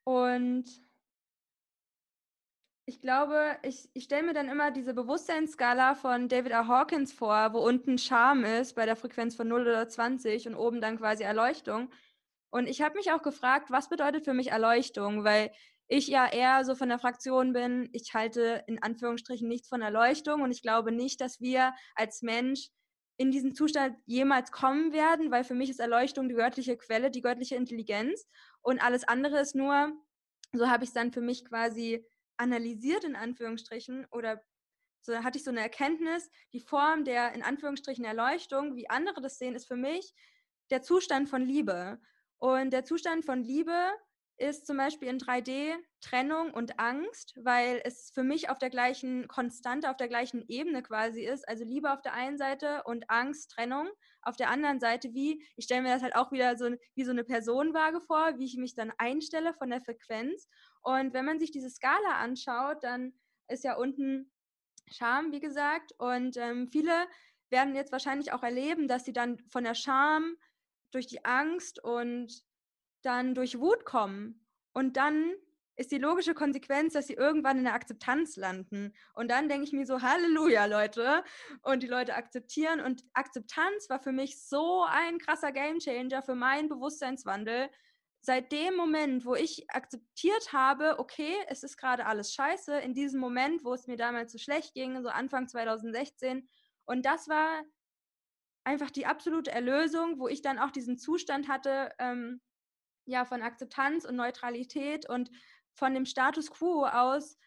[0.04, 0.83] Und
[2.86, 6.68] ich glaube, ich, ich stelle mir dann immer diese Bewusstseinsskala von David R.
[6.68, 10.82] Hawkins vor, wo unten Charme ist bei der Frequenz von 0 oder 20 und oben
[10.82, 11.90] dann quasi Erleuchtung.
[12.52, 15.24] Und ich habe mich auch gefragt, was bedeutet für mich Erleuchtung?
[15.24, 15.52] Weil
[15.88, 20.42] ich ja eher so von der Fraktion bin, ich halte in Anführungsstrichen nichts von Erleuchtung
[20.42, 22.68] und ich glaube nicht, dass wir als Mensch
[23.18, 27.22] in diesen Zustand jemals kommen werden, weil für mich ist Erleuchtung die göttliche Quelle, die
[27.22, 28.26] göttliche Intelligenz
[28.62, 29.94] und alles andere ist nur,
[30.52, 32.06] so habe ich es dann für mich quasi
[32.38, 34.42] analysiert in Anführungsstrichen oder
[35.02, 39.38] so hatte ich so eine Erkenntnis, die Form der in Anführungsstrichen Erleuchtung, wie andere das
[39.38, 40.14] sehen, ist für mich
[40.70, 42.00] der Zustand von Liebe.
[42.38, 43.92] Und der Zustand von Liebe
[44.38, 49.28] ist zum Beispiel in 3D Trennung und Angst, weil es für mich auf der gleichen
[49.28, 51.48] Konstante, auf der gleichen Ebene quasi ist.
[51.48, 53.90] Also Liebe auf der einen Seite und Angst, Trennung
[54.22, 55.14] auf der anderen Seite.
[55.14, 58.46] Wie, ich stelle mir das halt auch wieder so wie so eine Personenwaage vor, wie
[58.46, 60.48] ich mich dann einstelle von der Frequenz.
[60.82, 63.14] Und wenn man sich diese Skala anschaut, dann
[63.48, 64.32] ist ja unten
[64.92, 65.94] Scham, wie gesagt.
[65.98, 67.08] Und ähm, viele
[67.50, 70.36] werden jetzt wahrscheinlich auch erleben, dass sie dann von der Scham
[70.92, 72.44] durch die Angst und
[73.06, 74.46] dann durch Wut kommen.
[74.74, 75.34] Und dann
[75.76, 78.94] ist die logische Konsequenz, dass sie irgendwann in der Akzeptanz landen.
[79.14, 81.24] Und dann denke ich mir so, Halleluja, Leute.
[81.64, 82.80] Und die Leute akzeptieren.
[82.80, 87.70] Und Akzeptanz war für mich so ein krasser Gamechanger für meinen Bewusstseinswandel,
[88.22, 93.20] seit dem Moment, wo ich akzeptiert habe, okay, es ist gerade alles scheiße, in diesem
[93.20, 96.48] Moment, wo es mir damals so schlecht ging, so Anfang 2016,
[96.86, 97.64] und das war
[98.64, 102.42] einfach die absolute Erlösung, wo ich dann auch diesen Zustand hatte, ähm,
[103.06, 105.30] ja, von Akzeptanz und Neutralität und
[105.74, 107.38] von dem Status quo aus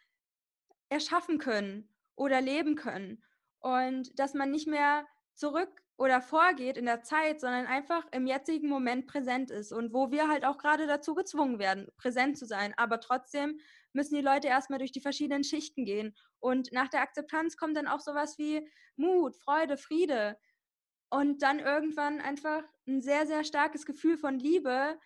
[0.89, 3.23] erschaffen können oder leben können.
[3.61, 8.69] Und dass man nicht mehr zurück oder vorgeht in der Zeit, sondern einfach im jetzigen
[8.69, 12.75] Moment präsent ist und wo wir halt auch gerade dazu gezwungen werden, präsent zu sein.
[12.77, 13.59] Aber trotzdem
[13.93, 16.15] müssen die Leute erstmal durch die verschiedenen Schichten gehen.
[16.39, 20.39] Und nach der Akzeptanz kommt dann auch sowas wie Mut, Freude, Friede.
[21.09, 24.99] Und dann irgendwann einfach ein sehr, sehr starkes Gefühl von Liebe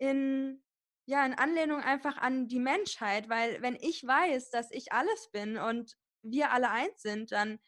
[0.00, 0.62] in,
[1.06, 3.28] ja, in Anlehnung einfach an die Menschheit.
[3.28, 7.60] Weil wenn ich weiß, dass ich alles bin und wir alle eins sind, dann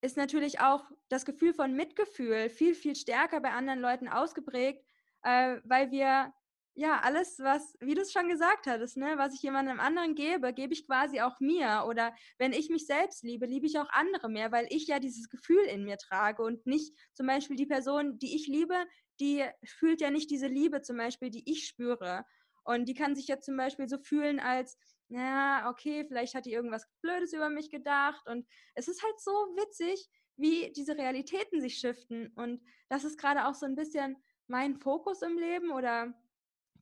[0.00, 4.84] ist natürlich auch das Gefühl von Mitgefühl viel, viel stärker bei anderen Leuten ausgeprägt,
[5.22, 6.32] äh, weil wir
[6.74, 10.52] ja alles, was, wie du es schon gesagt hattest, ne, was ich jemandem anderen gebe,
[10.52, 11.84] gebe ich quasi auch mir.
[11.86, 15.28] Oder wenn ich mich selbst liebe, liebe ich auch andere mehr, weil ich ja dieses
[15.28, 18.74] Gefühl in mir trage und nicht zum Beispiel die Person, die ich liebe,
[19.20, 22.24] die fühlt ja nicht diese Liebe zum Beispiel, die ich spüre.
[22.64, 26.52] Und die kann sich jetzt zum Beispiel so fühlen, als ja, okay, vielleicht hat die
[26.52, 28.26] irgendwas Blödes über mich gedacht.
[28.26, 32.32] Und es ist halt so witzig, wie diese Realitäten sich shiften.
[32.34, 36.14] Und das ist gerade auch so ein bisschen mein Fokus im Leben oder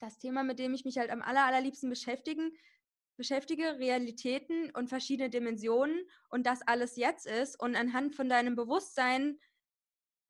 [0.01, 2.53] das Thema, mit dem ich mich halt am aller, allerliebsten beschäftigen,
[3.17, 9.39] beschäftige, Realitäten und verschiedene Dimensionen und das alles jetzt ist und anhand von deinem Bewusstsein,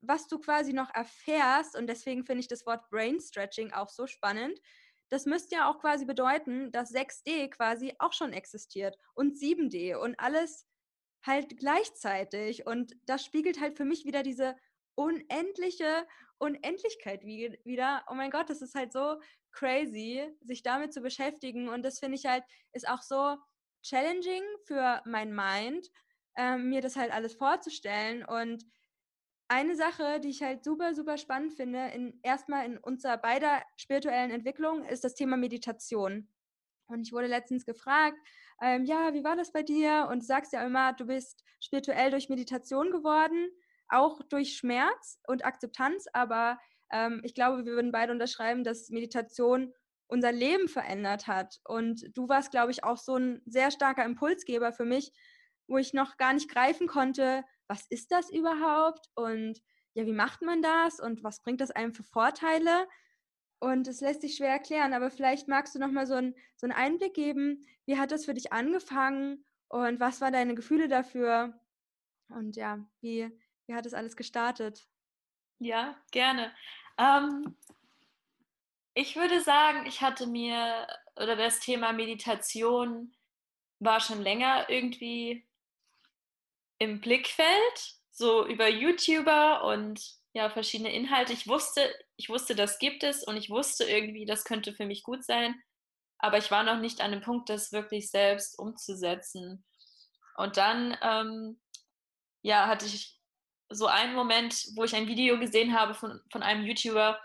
[0.07, 4.07] was du quasi noch erfährst, und deswegen finde ich das Wort Brain Stretching auch so
[4.07, 4.59] spannend,
[5.09, 10.19] das müsste ja auch quasi bedeuten, dass 6D quasi auch schon existiert und 7D und
[10.19, 10.65] alles
[11.25, 12.65] halt gleichzeitig.
[12.65, 14.55] Und das spiegelt halt für mich wieder diese
[14.95, 18.03] unendliche Unendlichkeit wieder.
[18.09, 19.19] Oh mein Gott, das ist halt so
[19.51, 21.69] crazy, sich damit zu beschäftigen.
[21.69, 23.37] Und das finde ich halt, ist auch so
[23.83, 25.89] challenging für mein Mind,
[26.35, 28.25] äh, mir das halt alles vorzustellen.
[28.25, 28.65] Und
[29.53, 34.31] eine Sache, die ich halt super, super spannend finde, in, erstmal in unserer beider spirituellen
[34.31, 36.27] Entwicklung, ist das Thema Meditation.
[36.87, 38.17] Und ich wurde letztens gefragt,
[38.61, 40.07] ähm, ja, wie war das bei dir?
[40.11, 43.49] Und du sagst ja immer, du bist spirituell durch Meditation geworden,
[43.89, 46.07] auch durch Schmerz und Akzeptanz.
[46.13, 46.57] Aber
[46.91, 49.71] ähm, ich glaube, wir würden beide unterschreiben, dass Meditation
[50.07, 51.59] unser Leben verändert hat.
[51.63, 55.11] Und du warst, glaube ich, auch so ein sehr starker Impulsgeber für mich,
[55.67, 59.61] wo ich noch gar nicht greifen konnte, was ist das überhaupt und
[59.93, 62.87] ja, wie macht man das und was bringt das einem für Vorteile?
[63.59, 66.65] Und es lässt sich schwer erklären, aber vielleicht magst du noch mal so, ein, so
[66.65, 71.59] einen Einblick geben, wie hat das für dich angefangen und was waren deine Gefühle dafür?
[72.27, 73.29] Und ja, wie,
[73.67, 74.85] wie hat das alles gestartet?
[75.59, 76.53] Ja, gerne.
[76.97, 77.55] Ähm,
[78.93, 83.15] ich würde sagen, ich hatte mir, oder das Thema Meditation
[83.79, 85.47] war schon länger irgendwie
[86.79, 89.99] im Blickfeld, so über YouTuber und
[90.33, 91.33] ja, verschiedene Inhalte.
[91.33, 95.03] Ich wusste, ich wusste, das gibt es und ich wusste irgendwie, das könnte für mich
[95.03, 95.55] gut sein,
[96.17, 99.63] aber ich war noch nicht an dem Punkt, das wirklich selbst umzusetzen.
[100.35, 101.59] Und dann, ähm,
[102.41, 103.19] ja, hatte ich
[103.69, 107.19] so einen Moment, wo ich ein Video gesehen habe von, von einem YouTuber,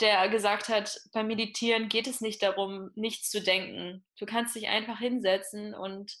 [0.00, 4.04] der gesagt hat, beim Meditieren geht es nicht darum, nichts zu denken.
[4.18, 6.12] Du kannst dich einfach hinsetzen und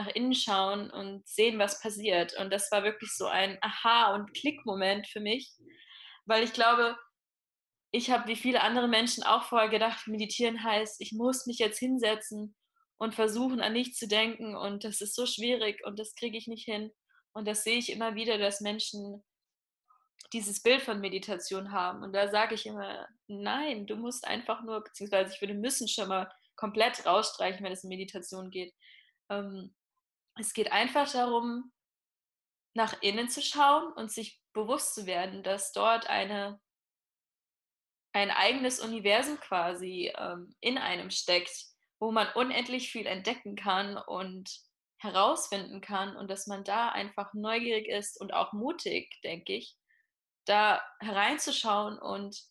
[0.00, 2.36] nach innen schauen und sehen, was passiert.
[2.38, 5.52] Und das war wirklich so ein Aha- und Klick-Moment für mich,
[6.24, 6.96] weil ich glaube,
[7.92, 11.78] ich habe wie viele andere Menschen auch vorher gedacht, meditieren heißt, ich muss mich jetzt
[11.78, 12.54] hinsetzen
[12.98, 14.56] und versuchen, an nichts zu denken.
[14.56, 16.92] Und das ist so schwierig und das kriege ich nicht hin.
[17.32, 19.22] Und das sehe ich immer wieder, dass Menschen
[20.32, 22.02] dieses Bild von Meditation haben.
[22.02, 26.08] Und da sage ich immer, nein, du musst einfach nur, beziehungsweise ich würde müssen schon
[26.08, 28.72] mal komplett rausstreichen, wenn es um Meditation geht.
[29.30, 29.74] Ähm,
[30.40, 31.72] es geht einfach darum,
[32.74, 36.60] nach innen zu schauen und sich bewusst zu werden, dass dort eine,
[38.12, 41.66] ein eigenes Universum quasi ähm, in einem steckt,
[41.98, 44.50] wo man unendlich viel entdecken kann und
[44.98, 49.76] herausfinden kann und dass man da einfach neugierig ist und auch mutig, denke ich,
[50.44, 52.42] da hereinzuschauen und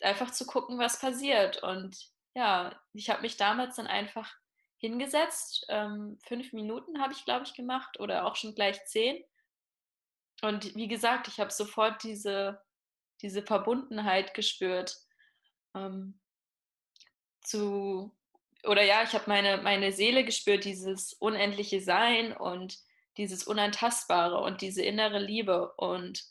[0.00, 1.62] einfach zu gucken, was passiert.
[1.62, 1.96] Und
[2.34, 4.34] ja, ich habe mich damals dann einfach
[4.78, 5.66] hingesetzt.
[5.68, 9.24] Ähm, fünf Minuten habe ich, glaube ich, gemacht oder auch schon gleich zehn.
[10.42, 12.60] Und wie gesagt, ich habe sofort diese,
[13.22, 14.96] diese Verbundenheit gespürt
[15.74, 16.20] ähm,
[17.42, 18.14] zu,
[18.64, 22.78] oder ja, ich habe meine, meine Seele gespürt, dieses unendliche Sein und
[23.16, 25.72] dieses Unantastbare und diese innere Liebe.
[25.76, 26.22] Und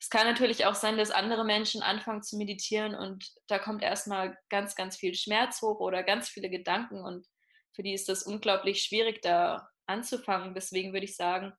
[0.00, 4.36] es kann natürlich auch sein, dass andere Menschen anfangen zu meditieren und da kommt erstmal
[4.48, 7.24] ganz, ganz viel Schmerz hoch oder ganz viele Gedanken und
[7.72, 10.54] für die ist das unglaublich schwierig, da anzufangen.
[10.54, 11.52] Deswegen würde ich sagen,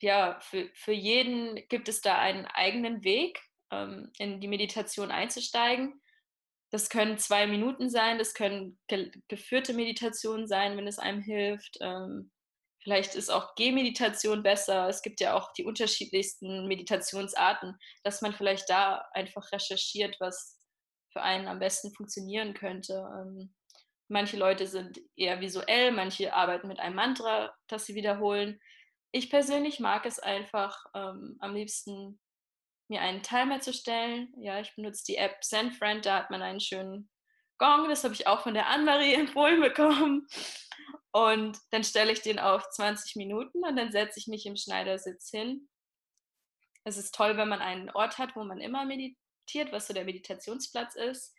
[0.00, 6.00] ja, für, für jeden gibt es da einen eigenen Weg, ähm, in die Meditation einzusteigen.
[6.70, 11.78] Das können zwei Minuten sein, das können ge geführte Meditationen sein, wenn es einem hilft.
[11.80, 12.30] Ähm,
[12.82, 14.88] vielleicht ist auch Gehmeditation besser.
[14.88, 20.60] Es gibt ja auch die unterschiedlichsten Meditationsarten, dass man vielleicht da einfach recherchiert, was
[21.12, 22.94] für einen am besten funktionieren könnte.
[22.94, 23.54] Ähm,
[24.08, 28.60] manche Leute sind eher visuell, manche arbeiten mit einem Mantra, das sie wiederholen.
[29.12, 32.20] Ich persönlich mag es einfach ähm, am liebsten,
[32.88, 34.32] mir einen Timer zu stellen.
[34.38, 37.10] Ja, ich benutze die App ZenFriend, da hat man einen schönen
[37.58, 40.26] Gong, das habe ich auch von der Anne-Marie empfohlen bekommen.
[41.12, 45.30] Und dann stelle ich den auf 20 Minuten und dann setze ich mich im Schneidersitz
[45.30, 45.68] hin.
[46.84, 50.04] Es ist toll, wenn man einen Ort hat, wo man immer meditiert, was so der
[50.04, 51.34] Meditationsplatz ist.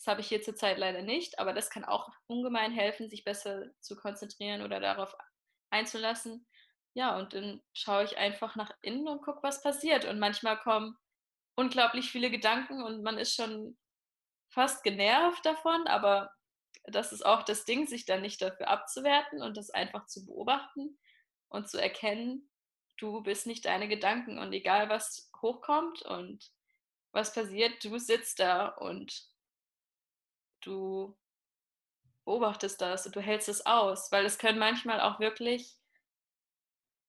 [0.00, 3.66] Das habe ich hier zurzeit leider nicht, aber das kann auch ungemein helfen, sich besser
[3.80, 5.14] zu konzentrieren oder darauf
[5.68, 6.46] einzulassen.
[6.94, 10.06] Ja, und dann schaue ich einfach nach innen und gucke, was passiert.
[10.06, 10.96] Und manchmal kommen
[11.54, 13.76] unglaublich viele Gedanken und man ist schon
[14.48, 16.32] fast genervt davon, aber
[16.84, 20.98] das ist auch das Ding, sich dann nicht dafür abzuwerten und das einfach zu beobachten
[21.50, 22.50] und zu erkennen,
[22.96, 26.50] du bist nicht deine Gedanken und egal was hochkommt und
[27.12, 29.29] was passiert, du sitzt da und
[30.66, 31.16] du
[32.24, 35.76] beobachtest das und du hältst es aus, weil es können manchmal auch wirklich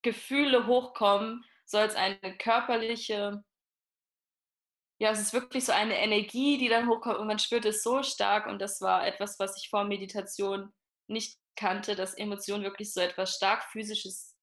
[0.02, 3.44] Gefühle hochkommen, soll es eine körperliche
[5.02, 8.04] ja, es ist wirklich so eine Energie, die dann hochkommt und man spürt es so
[8.04, 8.46] stark.
[8.46, 10.72] Und das war etwas, was ich vor Meditation
[11.08, 14.38] nicht kannte, dass Emotionen wirklich so etwas stark physisches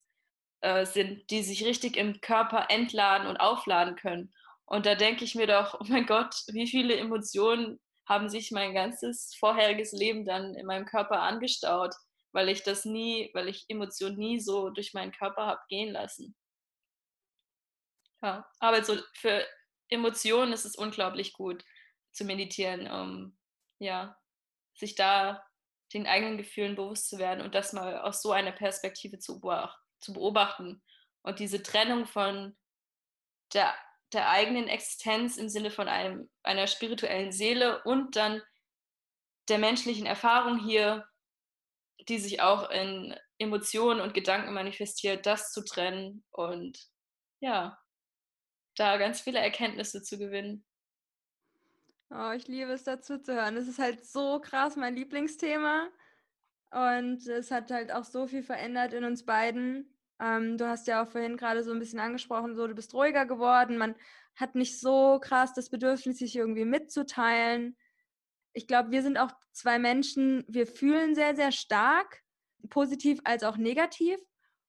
[0.60, 4.34] äh, sind, die sich richtig im Körper entladen und aufladen können.
[4.66, 8.74] Und da denke ich mir doch, oh mein Gott, wie viele Emotionen haben sich mein
[8.74, 11.94] ganzes vorheriges Leben dann in meinem Körper angestaut,
[12.32, 16.34] weil ich das nie, weil ich Emotionen nie so durch meinen Körper habe gehen lassen.
[18.22, 19.46] Ja, aber so für
[19.88, 21.64] Emotionen ist es unglaublich gut
[22.12, 23.38] zu meditieren, um
[23.78, 24.16] ja,
[24.74, 25.44] sich da
[25.92, 29.40] den eigenen Gefühlen bewusst zu werden und das mal aus so einer Perspektive zu,
[30.00, 30.82] zu beobachten.
[31.22, 32.56] Und diese Trennung von
[33.54, 33.74] der,
[34.12, 38.42] der eigenen Existenz im Sinne von einem, einer spirituellen Seele und dann
[39.48, 41.06] der menschlichen Erfahrung hier,
[42.08, 46.78] die sich auch in Emotionen und Gedanken manifestiert, das zu trennen und
[47.40, 47.78] ja,
[48.76, 50.64] da ganz viele Erkenntnisse zu gewinnen.
[52.10, 53.56] Oh, ich liebe es dazu zu hören.
[53.56, 55.88] Es ist halt so krass mein Lieblingsthema.
[56.70, 59.97] Und es hat halt auch so viel verändert in uns beiden.
[60.20, 63.26] Ähm, du hast ja auch vorhin gerade so ein bisschen angesprochen, so du bist ruhiger
[63.26, 63.78] geworden.
[63.78, 63.94] Man
[64.36, 67.76] hat nicht so krass das Bedürfnis, sich irgendwie mitzuteilen.
[68.52, 72.22] Ich glaube, wir sind auch zwei Menschen, wir fühlen sehr, sehr stark,
[72.70, 74.18] positiv als auch negativ.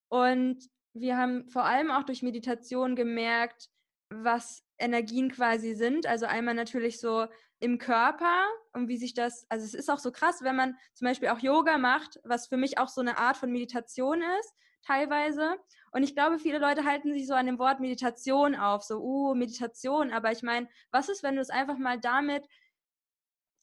[0.09, 3.69] Und wir haben vor allem auch durch Meditation gemerkt,
[4.09, 6.07] was Energien quasi sind.
[6.07, 7.27] Also einmal natürlich so
[7.59, 11.05] im Körper und wie sich das, also es ist auch so krass, wenn man zum
[11.05, 14.53] Beispiel auch Yoga macht, was für mich auch so eine Art von Meditation ist,
[14.85, 15.57] teilweise.
[15.91, 19.35] Und ich glaube, viele Leute halten sich so an dem Wort Meditation auf, so, uh,
[19.35, 20.11] Meditation.
[20.11, 22.47] Aber ich meine, was ist, wenn du es einfach mal damit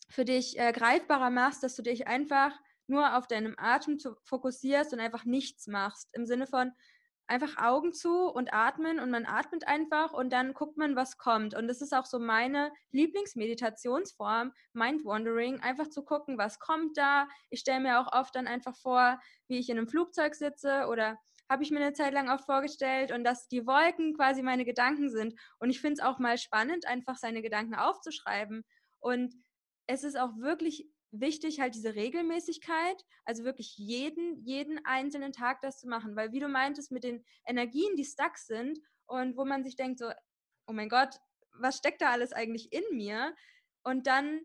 [0.09, 2.52] für dich äh, greifbarer machst, dass du dich einfach
[2.87, 6.09] nur auf deinem Atem fokussierst und einfach nichts machst.
[6.12, 6.72] Im Sinne von,
[7.27, 11.55] einfach Augen zu und atmen und man atmet einfach und dann guckt man, was kommt.
[11.55, 17.29] Und das ist auch so meine Lieblingsmeditationsform, Mind Wandering, einfach zu gucken, was kommt da.
[17.51, 21.19] Ich stelle mir auch oft dann einfach vor, wie ich in einem Flugzeug sitze oder
[21.49, 25.11] habe ich mir eine Zeit lang auch vorgestellt und dass die Wolken quasi meine Gedanken
[25.11, 25.35] sind.
[25.59, 28.65] Und ich finde es auch mal spannend, einfach seine Gedanken aufzuschreiben.
[28.99, 29.35] Und
[29.87, 30.89] es ist auch wirklich
[31.20, 36.40] wichtig, halt diese Regelmäßigkeit, also wirklich jeden, jeden einzelnen Tag das zu machen, weil wie
[36.40, 40.11] du meintest, mit den Energien, die stuck sind und wo man sich denkt so,
[40.66, 41.16] oh mein Gott,
[41.52, 43.35] was steckt da alles eigentlich in mir?
[43.83, 44.40] Und dann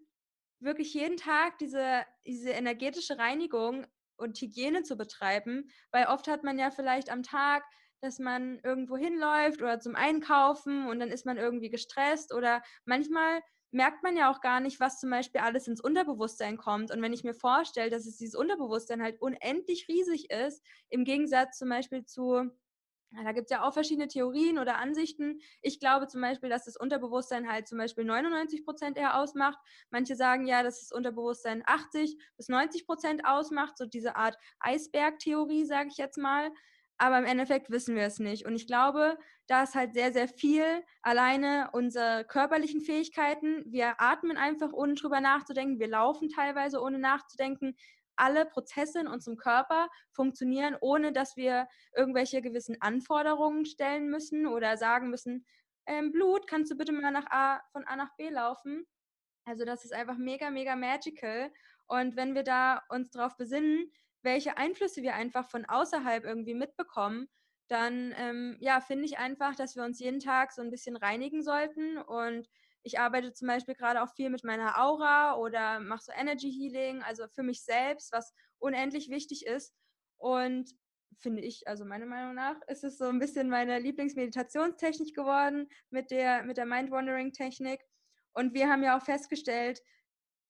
[0.60, 6.60] wirklich jeden Tag diese, diese energetische Reinigung und Hygiene zu betreiben, weil oft hat man
[6.60, 7.64] ja vielleicht am Tag
[8.02, 13.42] dass man irgendwo hinläuft oder zum Einkaufen und dann ist man irgendwie gestresst oder manchmal
[13.72, 16.92] merkt man ja auch gar nicht, was zum Beispiel alles ins Unterbewusstsein kommt.
[16.92, 21.58] Und wenn ich mir vorstelle, dass es dieses Unterbewusstsein halt unendlich riesig ist, im Gegensatz
[21.58, 22.52] zum Beispiel zu,
[23.12, 25.40] da gibt es ja auch verschiedene Theorien oder Ansichten.
[25.62, 29.60] Ich glaube zum Beispiel, dass das Unterbewusstsein halt zum Beispiel 99 Prozent eher ausmacht.
[29.90, 35.66] Manche sagen ja, dass das Unterbewusstsein 80 bis 90 Prozent ausmacht, so diese Art Eisbergtheorie,
[35.66, 36.52] sage ich jetzt mal
[37.02, 38.46] aber im Endeffekt wissen wir es nicht.
[38.46, 39.18] Und ich glaube,
[39.52, 43.66] da ist halt sehr, sehr viel alleine unsere körperlichen Fähigkeiten.
[43.66, 45.78] Wir atmen einfach, ohne drüber nachzudenken.
[45.78, 47.76] Wir laufen teilweise, ohne nachzudenken.
[48.16, 54.78] Alle Prozesse in unserem Körper funktionieren, ohne dass wir irgendwelche gewissen Anforderungen stellen müssen oder
[54.78, 55.46] sagen müssen,
[55.86, 58.88] ähm, Blut, kannst du bitte mal nach A, von A nach B laufen?
[59.44, 61.52] Also das ist einfach mega, mega magical.
[61.88, 63.92] Und wenn wir da uns darauf besinnen,
[64.22, 67.28] welche Einflüsse wir einfach von außerhalb irgendwie mitbekommen,
[67.72, 71.42] dann ähm, ja, finde ich einfach, dass wir uns jeden Tag so ein bisschen reinigen
[71.42, 71.98] sollten.
[71.98, 72.50] Und
[72.84, 77.02] ich arbeite zum Beispiel gerade auch viel mit meiner Aura oder mache so Energy Healing,
[77.02, 79.74] also für mich selbst, was unendlich wichtig ist.
[80.18, 80.70] Und
[81.18, 86.12] finde ich, also meiner Meinung nach, ist es so ein bisschen meine Lieblingsmeditationstechnik geworden mit
[86.12, 87.82] der, mit der Mind-Wandering-Technik.
[88.34, 89.82] Und wir haben ja auch festgestellt,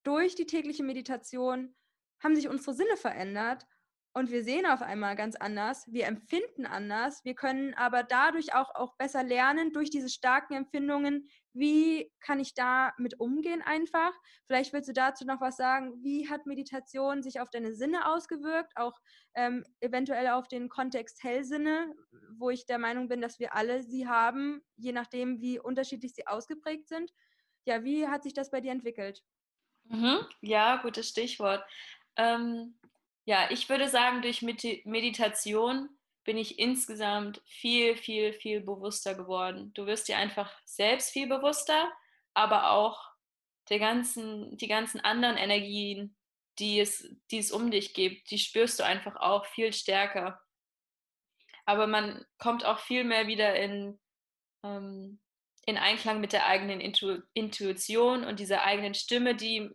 [0.04, 1.76] durch die tägliche Meditation
[2.20, 3.68] haben sich unsere Sinne verändert
[4.14, 8.76] und wir sehen auf einmal ganz anders, wir empfinden anders, wir können aber dadurch auch,
[8.76, 14.12] auch besser lernen, durch diese starken Empfindungen, wie kann ich da mit umgehen einfach.
[14.48, 18.74] Vielleicht willst du dazu noch was sagen, wie hat Meditation sich auf deine Sinne ausgewirkt,
[18.76, 19.00] auch
[19.34, 21.94] ähm, eventuell auf den Kontext Hellsinne,
[22.38, 26.28] wo ich der Meinung bin, dass wir alle sie haben, je nachdem, wie unterschiedlich sie
[26.28, 27.14] ausgeprägt sind.
[27.66, 29.24] Ja, wie hat sich das bei dir entwickelt?
[29.86, 30.26] Mhm.
[30.42, 31.64] Ja, gutes Stichwort.
[32.16, 32.76] Ähm,
[33.32, 35.88] ja, ich würde sagen, durch Meditation
[36.26, 39.72] bin ich insgesamt viel, viel, viel bewusster geworden.
[39.74, 41.90] Du wirst dir einfach selbst viel bewusster,
[42.34, 43.10] aber auch
[43.70, 46.18] der ganzen, die ganzen anderen Energien,
[46.60, 50.42] die es, die es um dich gibt, die spürst du einfach auch viel stärker.
[51.64, 53.98] Aber man kommt auch viel mehr wieder in,
[54.66, 55.22] ähm,
[55.66, 59.74] in Einklang mit der eigenen Intu Intuition und dieser eigenen Stimme, die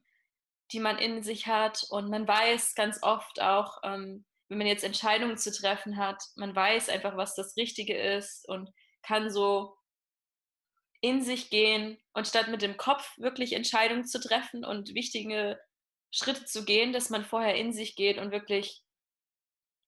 [0.73, 1.85] die man in sich hat.
[1.91, 6.55] Und man weiß ganz oft auch, ähm, wenn man jetzt Entscheidungen zu treffen hat, man
[6.55, 8.71] weiß einfach, was das Richtige ist und
[9.03, 9.77] kann so
[11.01, 15.61] in sich gehen und statt mit dem Kopf wirklich Entscheidungen zu treffen und wichtige
[16.11, 18.83] Schritte zu gehen, dass man vorher in sich geht und wirklich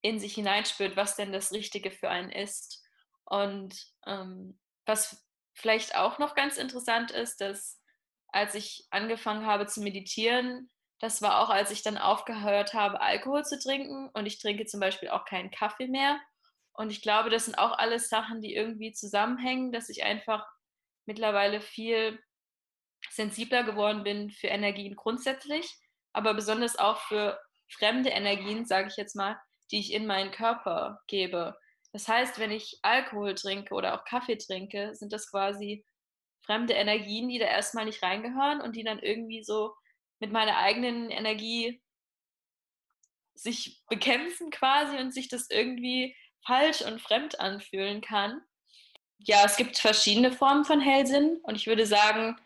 [0.03, 2.85] in sich hineinspürt, was denn das Richtige für einen ist.
[3.25, 3.75] Und
[4.07, 5.25] ähm, was
[5.55, 7.81] vielleicht auch noch ganz interessant ist, dass
[8.29, 10.71] als ich angefangen habe zu meditieren,
[11.01, 14.11] das war auch, als ich dann aufgehört habe, Alkohol zu trinken.
[14.15, 16.19] Und ich trinke zum Beispiel auch keinen Kaffee mehr.
[16.73, 20.47] Und ich glaube, das sind auch alles Sachen, die irgendwie zusammenhängen, dass ich einfach
[21.07, 22.21] mittlerweile viel
[23.11, 25.73] sensibler geworden bin für Energien grundsätzlich,
[26.13, 31.01] aber besonders auch für fremde Energien, sage ich jetzt mal, die ich in meinen Körper
[31.07, 31.57] gebe.
[31.93, 35.85] Das heißt, wenn ich Alkohol trinke oder auch Kaffee trinke, sind das quasi
[36.49, 39.75] fremde Energien, die da erstmal nicht reingehören und die dann irgendwie so
[40.19, 41.83] mit meiner eigenen Energie
[43.35, 48.41] sich bekämpfen quasi und sich das irgendwie falsch und fremd anfühlen kann.
[49.19, 52.41] Ja, es gibt verschiedene Formen von Hellsinn und ich würde sagen,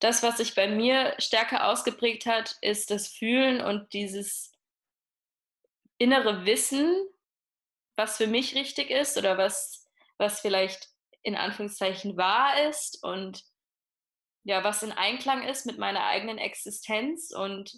[0.00, 4.52] das, was sich bei mir stärker ausgeprägt hat, ist das Fühlen und dieses
[5.98, 6.92] innere Wissen,
[7.94, 9.88] was für mich richtig ist oder was,
[10.18, 10.93] was vielleicht
[11.24, 13.42] in Anführungszeichen wahr ist und
[14.44, 17.72] ja, was in Einklang ist mit meiner eigenen Existenz und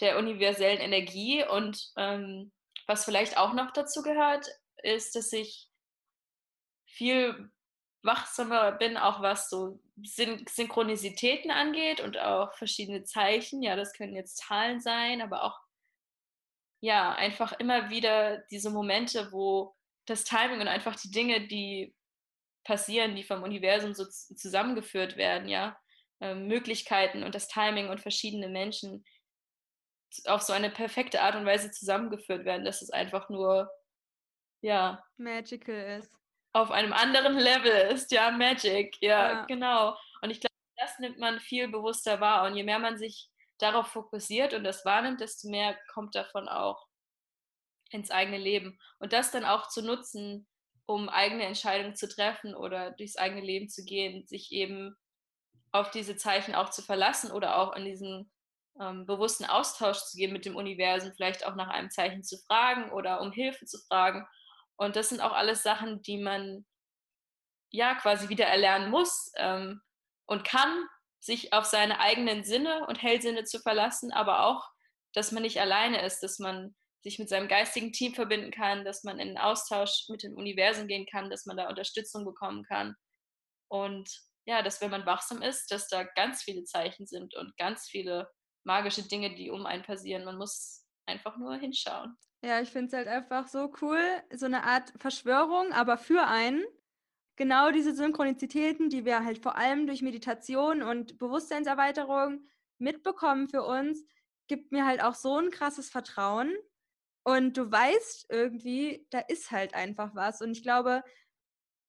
[0.00, 1.44] der universellen Energie.
[1.44, 2.50] Und ähm,
[2.86, 4.46] was vielleicht auch noch dazu gehört,
[4.82, 5.68] ist, dass ich
[6.86, 7.50] viel
[8.02, 13.62] wachsamer bin, auch was so Syn Synchronizitäten angeht und auch verschiedene Zeichen.
[13.62, 15.58] Ja, das können jetzt Zahlen sein, aber auch
[16.80, 19.74] ja, einfach immer wieder diese Momente, wo
[20.06, 21.94] das Timing und einfach die Dinge, die
[22.64, 25.78] passieren, die vom Universum so zusammengeführt werden, ja.
[26.20, 29.04] Ähm, Möglichkeiten und das Timing und verschiedene Menschen
[30.26, 33.70] auf so eine perfekte Art und Weise zusammengeführt werden, dass es einfach nur,
[34.60, 35.04] ja.
[35.16, 36.16] Magical ist.
[36.52, 39.44] Auf einem anderen Level ist, ja, Magic, ja, ja.
[39.46, 39.96] genau.
[40.22, 42.46] Und ich glaube, das nimmt man viel bewusster wahr.
[42.46, 46.86] Und je mehr man sich darauf fokussiert und das wahrnimmt, desto mehr kommt davon auch
[47.90, 48.78] ins eigene Leben.
[48.98, 50.46] Und das dann auch zu nutzen,
[50.86, 54.96] um eigene Entscheidungen zu treffen oder durchs eigene Leben zu gehen, sich eben
[55.72, 58.30] auf diese Zeichen auch zu verlassen oder auch in diesen
[58.80, 62.92] ähm, bewussten Austausch zu gehen mit dem Universum, vielleicht auch nach einem Zeichen zu fragen
[62.92, 64.26] oder um Hilfe zu fragen.
[64.76, 66.64] Und das sind auch alles Sachen, die man
[67.70, 69.80] ja quasi wieder erlernen muss ähm,
[70.26, 70.86] und kann,
[71.20, 74.68] sich auf seine eigenen Sinne und Hellsinne zu verlassen, aber auch,
[75.14, 76.74] dass man nicht alleine ist, dass man
[77.04, 80.88] sich mit seinem geistigen Team verbinden kann, dass man in den Austausch mit den Universen
[80.88, 82.96] gehen kann, dass man da Unterstützung bekommen kann.
[83.70, 84.10] Und
[84.46, 88.30] ja, dass wenn man wachsam ist, dass da ganz viele Zeichen sind und ganz viele
[88.64, 90.24] magische Dinge, die um einen passieren.
[90.24, 92.16] Man muss einfach nur hinschauen.
[92.42, 94.00] Ja, ich finde es halt einfach so cool,
[94.32, 96.64] so eine Art Verschwörung, aber für einen.
[97.36, 102.46] Genau diese Synchronizitäten, die wir halt vor allem durch Meditation und Bewusstseinserweiterung
[102.78, 104.04] mitbekommen für uns,
[104.46, 106.54] gibt mir halt auch so ein krasses Vertrauen,
[107.24, 110.40] und du weißt irgendwie, da ist halt einfach was.
[110.42, 111.02] Und ich glaube,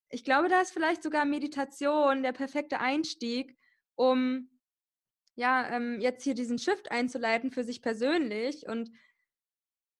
[0.10, 3.58] ich glaube, da ist vielleicht sogar Meditation der perfekte Einstieg,
[3.96, 4.50] um
[5.36, 8.66] ja, ähm, jetzt hier diesen Shift einzuleiten für sich persönlich.
[8.68, 8.90] Und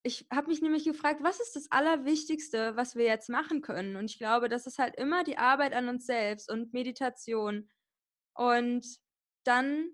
[0.04, 3.98] ich habe mich nämlich gefragt, was ist das Allerwichtigste, was wir jetzt machen können?
[3.98, 7.70] Und ich glaube, das ist halt immer die Arbeit an uns selbst und Meditation.
[8.34, 8.86] Und
[9.44, 9.90] dann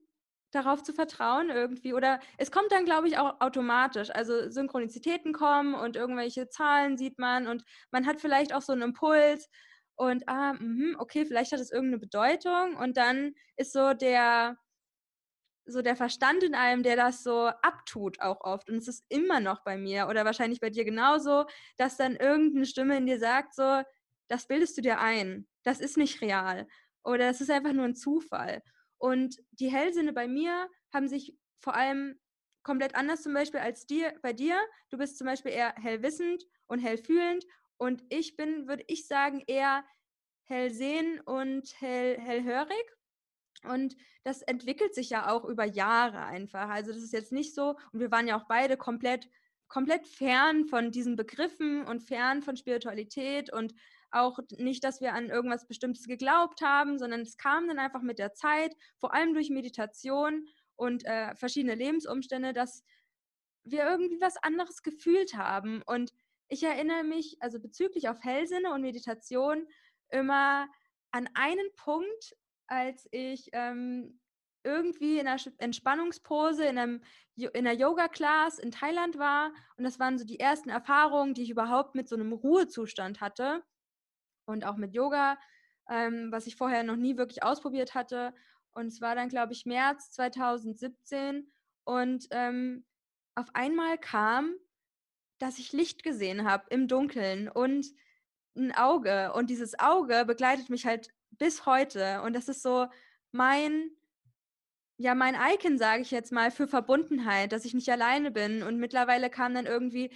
[0.51, 1.93] darauf zu vertrauen irgendwie.
[1.93, 4.09] Oder es kommt dann, glaube ich, auch automatisch.
[4.11, 8.83] Also Synchronizitäten kommen und irgendwelche Zahlen sieht man und man hat vielleicht auch so einen
[8.83, 9.49] Impuls
[9.95, 14.57] und ah, mh, okay, vielleicht hat es irgendeine Bedeutung und dann ist so der
[15.65, 18.69] so der Verstand in einem, der das so abtut auch oft.
[18.69, 21.45] Und es ist immer noch bei mir oder wahrscheinlich bei dir genauso,
[21.77, 23.81] dass dann irgendeine Stimme in dir sagt, so,
[24.27, 25.47] das bildest du dir ein.
[25.63, 26.67] Das ist nicht real.
[27.03, 28.61] Oder das ist einfach nur ein Zufall.
[29.01, 32.19] Und die Hellsinne bei mir haben sich vor allem
[32.61, 34.55] komplett anders zum Beispiel als dir, bei dir.
[34.91, 37.43] Du bist zum Beispiel eher hellwissend und hellfühlend
[37.77, 39.83] und ich bin, würde ich sagen, eher
[40.43, 42.85] hellsehen und hell, hellhörig.
[43.63, 46.69] Und das entwickelt sich ja auch über Jahre einfach.
[46.69, 49.27] Also das ist jetzt nicht so, und wir waren ja auch beide komplett,
[49.67, 53.73] komplett fern von diesen Begriffen und fern von Spiritualität und
[54.11, 58.19] auch nicht, dass wir an irgendwas Bestimmtes geglaubt haben, sondern es kam dann einfach mit
[58.19, 62.83] der Zeit, vor allem durch Meditation und äh, verschiedene Lebensumstände, dass
[63.63, 65.81] wir irgendwie was anderes gefühlt haben.
[65.85, 66.13] Und
[66.49, 69.67] ich erinnere mich, also bezüglich auf Hellsinne und Meditation,
[70.09, 70.67] immer
[71.11, 72.35] an einen Punkt,
[72.67, 74.19] als ich ähm,
[74.63, 77.01] irgendwie in einer Entspannungspose in, einem,
[77.35, 79.53] in einer Yoga-Class in Thailand war.
[79.77, 83.63] Und das waren so die ersten Erfahrungen, die ich überhaupt mit so einem Ruhezustand hatte
[84.45, 85.37] und auch mit Yoga,
[85.89, 88.33] ähm, was ich vorher noch nie wirklich ausprobiert hatte.
[88.73, 91.51] Und es war dann, glaube ich, März 2017.
[91.83, 92.85] Und ähm,
[93.35, 94.55] auf einmal kam,
[95.39, 97.85] dass ich Licht gesehen habe im Dunkeln und
[98.55, 99.33] ein Auge.
[99.33, 102.21] Und dieses Auge begleitet mich halt bis heute.
[102.21, 102.87] Und das ist so
[103.31, 103.89] mein,
[104.97, 108.61] ja, mein Icon, sage ich jetzt mal, für Verbundenheit, dass ich nicht alleine bin.
[108.61, 110.11] Und mittlerweile kam dann irgendwie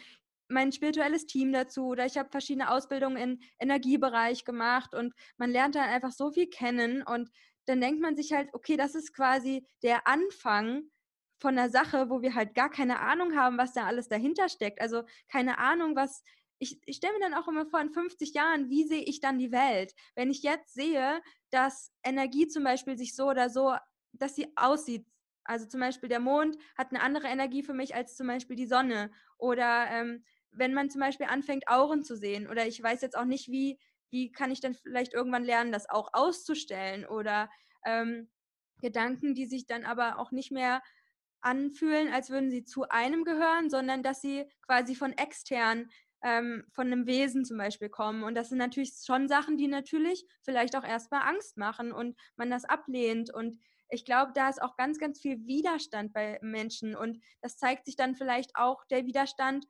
[0.47, 5.75] mein spirituelles Team dazu oder ich habe verschiedene Ausbildungen im Energiebereich gemacht und man lernt
[5.75, 7.29] dann einfach so viel kennen und
[7.65, 10.83] dann denkt man sich halt, okay, das ist quasi der Anfang
[11.39, 14.81] von einer Sache, wo wir halt gar keine Ahnung haben, was da alles dahinter steckt.
[14.81, 16.23] Also keine Ahnung, was
[16.59, 19.39] ich, ich stelle mir dann auch immer vor, in 50 Jahren, wie sehe ich dann
[19.39, 19.93] die Welt?
[20.15, 23.75] Wenn ich jetzt sehe, dass Energie zum Beispiel sich so oder so,
[24.13, 25.05] dass sie aussieht,
[25.43, 28.65] also zum Beispiel der Mond hat eine andere Energie für mich als zum Beispiel die
[28.65, 29.11] Sonne.
[29.37, 30.23] Oder ähm,
[30.57, 33.79] wenn man zum Beispiel anfängt, Auren zu sehen, oder ich weiß jetzt auch nicht, wie,
[34.09, 37.49] wie kann ich dann vielleicht irgendwann lernen, das auch auszustellen oder
[37.85, 38.29] ähm,
[38.81, 40.81] Gedanken, die sich dann aber auch nicht mehr
[41.41, 45.89] anfühlen, als würden sie zu einem gehören, sondern dass sie quasi von extern,
[46.23, 48.23] ähm, von einem Wesen zum Beispiel kommen.
[48.23, 52.49] Und das sind natürlich schon Sachen, die natürlich vielleicht auch erstmal Angst machen und man
[52.49, 53.31] das ablehnt.
[53.31, 56.95] Und ich glaube, da ist auch ganz, ganz viel Widerstand bei Menschen.
[56.95, 59.65] Und das zeigt sich dann vielleicht auch der Widerstand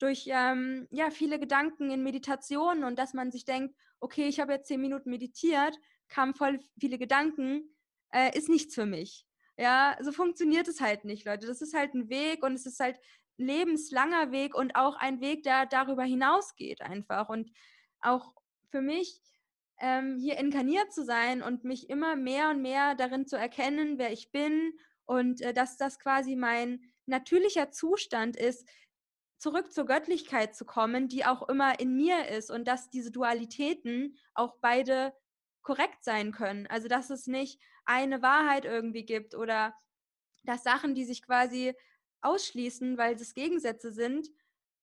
[0.00, 4.52] durch ähm, ja, viele Gedanken in Meditationen und dass man sich denkt, okay, ich habe
[4.52, 5.78] jetzt zehn Minuten meditiert,
[6.08, 7.76] kamen voll viele Gedanken,
[8.12, 9.26] äh, ist nichts für mich.
[9.56, 11.46] Ja, so funktioniert es halt nicht, Leute.
[11.46, 12.96] Das ist halt ein Weg und es ist halt
[13.38, 17.28] ein lebenslanger Weg und auch ein Weg, der darüber hinausgeht einfach.
[17.28, 17.50] Und
[18.00, 18.34] auch
[18.70, 19.20] für mich,
[19.78, 24.12] ähm, hier inkarniert zu sein und mich immer mehr und mehr darin zu erkennen, wer
[24.12, 24.72] ich bin
[25.04, 28.68] und äh, dass das quasi mein natürlicher Zustand ist,
[29.40, 34.16] zurück zur Göttlichkeit zu kommen, die auch immer in mir ist und dass diese Dualitäten
[34.34, 35.14] auch beide
[35.62, 36.66] korrekt sein können.
[36.66, 39.74] Also dass es nicht eine Wahrheit irgendwie gibt oder
[40.44, 41.74] dass Sachen, die sich quasi
[42.20, 44.28] ausschließen, weil es Gegensätze sind,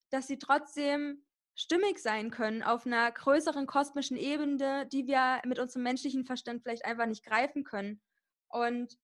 [0.09, 5.83] dass sie trotzdem stimmig sein können auf einer größeren kosmischen Ebene, die wir mit unserem
[5.83, 8.01] menschlichen Verstand vielleicht einfach nicht greifen können.
[8.47, 8.97] Und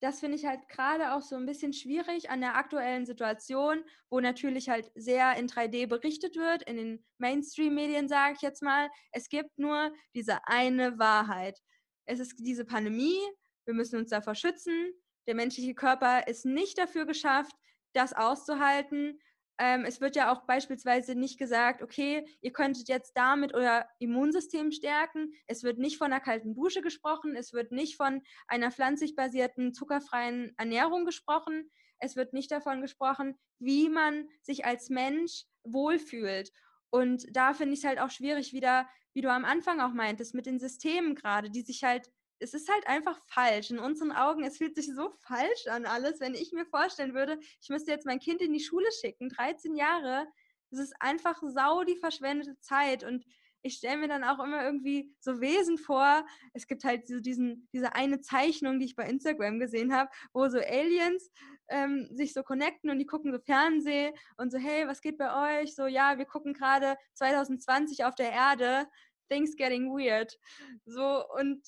[0.00, 4.20] das finde ich halt gerade auch so ein bisschen schwierig an der aktuellen Situation, wo
[4.20, 8.88] natürlich halt sehr in 3D berichtet wird, in den Mainstream-Medien sage ich jetzt mal.
[9.10, 11.58] Es gibt nur diese eine Wahrheit.
[12.04, 13.18] Es ist diese Pandemie,
[13.64, 14.92] wir müssen uns davor schützen.
[15.26, 17.52] Der menschliche Körper ist nicht dafür geschafft,
[17.92, 19.18] das auszuhalten.
[19.58, 24.70] Ähm, es wird ja auch beispielsweise nicht gesagt, okay, ihr könntet jetzt damit euer Immunsystem
[24.70, 25.32] stärken.
[25.46, 27.34] Es wird nicht von einer kalten Dusche gesprochen.
[27.34, 31.70] Es wird nicht von einer pflanzlich basierten, zuckerfreien Ernährung gesprochen.
[31.98, 36.52] Es wird nicht davon gesprochen, wie man sich als Mensch wohlfühlt.
[36.90, 40.34] Und da finde ich es halt auch schwierig, wieder, wie du am Anfang auch meintest,
[40.34, 42.08] mit den Systemen gerade, die sich halt
[42.40, 43.70] es ist halt einfach falsch.
[43.70, 47.38] In unseren Augen, es fühlt sich so falsch an alles, wenn ich mir vorstellen würde,
[47.60, 50.26] ich müsste jetzt mein Kind in die Schule schicken, 13 Jahre.
[50.70, 53.02] Es ist einfach sau die verschwendete Zeit.
[53.02, 53.24] Und
[53.62, 56.24] ich stelle mir dann auch immer irgendwie so Wesen vor.
[56.52, 60.48] Es gibt halt so diesen, diese eine Zeichnung, die ich bei Instagram gesehen habe, wo
[60.48, 61.30] so Aliens
[61.68, 65.60] ähm, sich so connecten und die gucken so Fernsehen und so, hey, was geht bei
[65.60, 65.74] euch?
[65.74, 68.86] So, ja, wir gucken gerade 2020 auf der Erde,
[69.28, 70.38] things getting weird.
[70.86, 71.62] So, und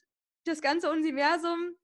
[0.45, 1.76] das ganze Universum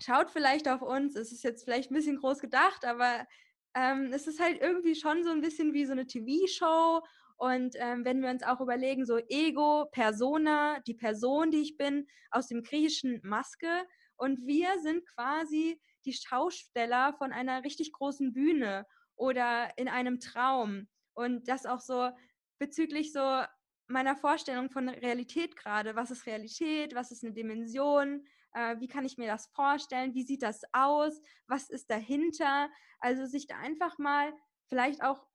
[0.00, 1.16] schaut vielleicht auf uns.
[1.16, 3.26] Es ist jetzt vielleicht ein bisschen groß gedacht, aber
[3.74, 7.02] ähm, es ist halt irgendwie schon so ein bisschen wie so eine TV-Show.
[7.36, 12.06] Und ähm, wenn wir uns auch überlegen, so Ego, Persona, die Person, die ich bin,
[12.30, 13.68] aus dem griechischen Maske.
[14.16, 20.88] Und wir sind quasi die Schausteller von einer richtig großen Bühne oder in einem Traum.
[21.14, 22.10] Und das auch so
[22.58, 23.42] bezüglich so
[23.88, 25.96] meiner Vorstellung von Realität gerade.
[25.96, 26.94] Was ist Realität?
[26.94, 28.24] Was ist eine Dimension?
[28.54, 30.14] Äh, wie kann ich mir das vorstellen?
[30.14, 31.20] Wie sieht das aus?
[31.46, 32.70] Was ist dahinter?
[33.00, 34.32] Also sich da einfach mal
[34.68, 35.26] vielleicht auch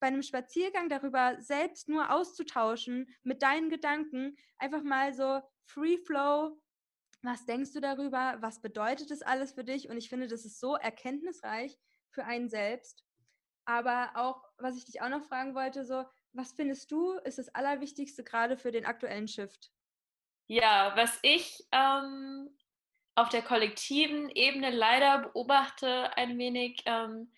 [0.00, 6.60] bei einem Spaziergang darüber selbst nur auszutauschen mit deinen Gedanken, einfach mal so Free Flow.
[7.22, 8.36] Was denkst du darüber?
[8.40, 9.88] Was bedeutet das alles für dich?
[9.88, 11.78] Und ich finde, das ist so erkenntnisreich
[12.10, 13.04] für einen selbst.
[13.64, 16.04] Aber auch, was ich dich auch noch fragen wollte, so,
[16.34, 19.70] was findest du ist das Allerwichtigste gerade für den aktuellen Shift?
[20.46, 22.50] Ja, was ich ähm,
[23.14, 27.32] auf der kollektiven Ebene leider beobachte ein wenig, ähm,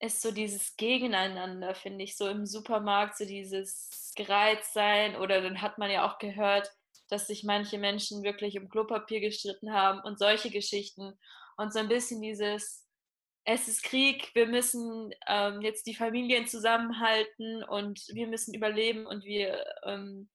[0.00, 5.78] ist so dieses Gegeneinander, finde ich, so im Supermarkt, so dieses Gereiztsein oder dann hat
[5.78, 6.72] man ja auch gehört,
[7.08, 11.16] dass sich manche Menschen wirklich um Klopapier gestritten haben und solche Geschichten
[11.56, 12.81] und so ein bisschen dieses,
[13.44, 19.24] es ist Krieg, wir müssen ähm, jetzt die Familien zusammenhalten und wir müssen überleben und
[19.24, 20.30] wir ähm,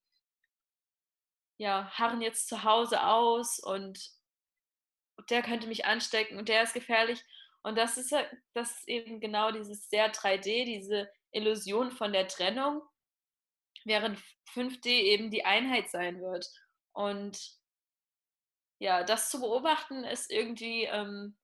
[1.58, 3.98] ja, harren jetzt zu Hause aus und
[5.30, 7.24] der könnte mich anstecken und der ist gefährlich.
[7.62, 8.14] Und das ist,
[8.54, 12.82] das ist eben genau dieses sehr 3D, diese Illusion von der Trennung,
[13.84, 14.18] während
[14.54, 16.48] 5D eben die Einheit sein wird.
[16.92, 17.58] Und
[18.78, 21.36] ja, das zu beobachten ist irgendwie, ähm,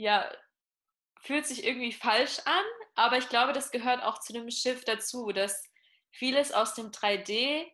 [0.00, 0.30] ja,
[1.20, 5.30] fühlt sich irgendwie falsch an, aber ich glaube, das gehört auch zu dem Schiff dazu,
[5.32, 5.70] dass
[6.10, 7.66] vieles aus dem 3D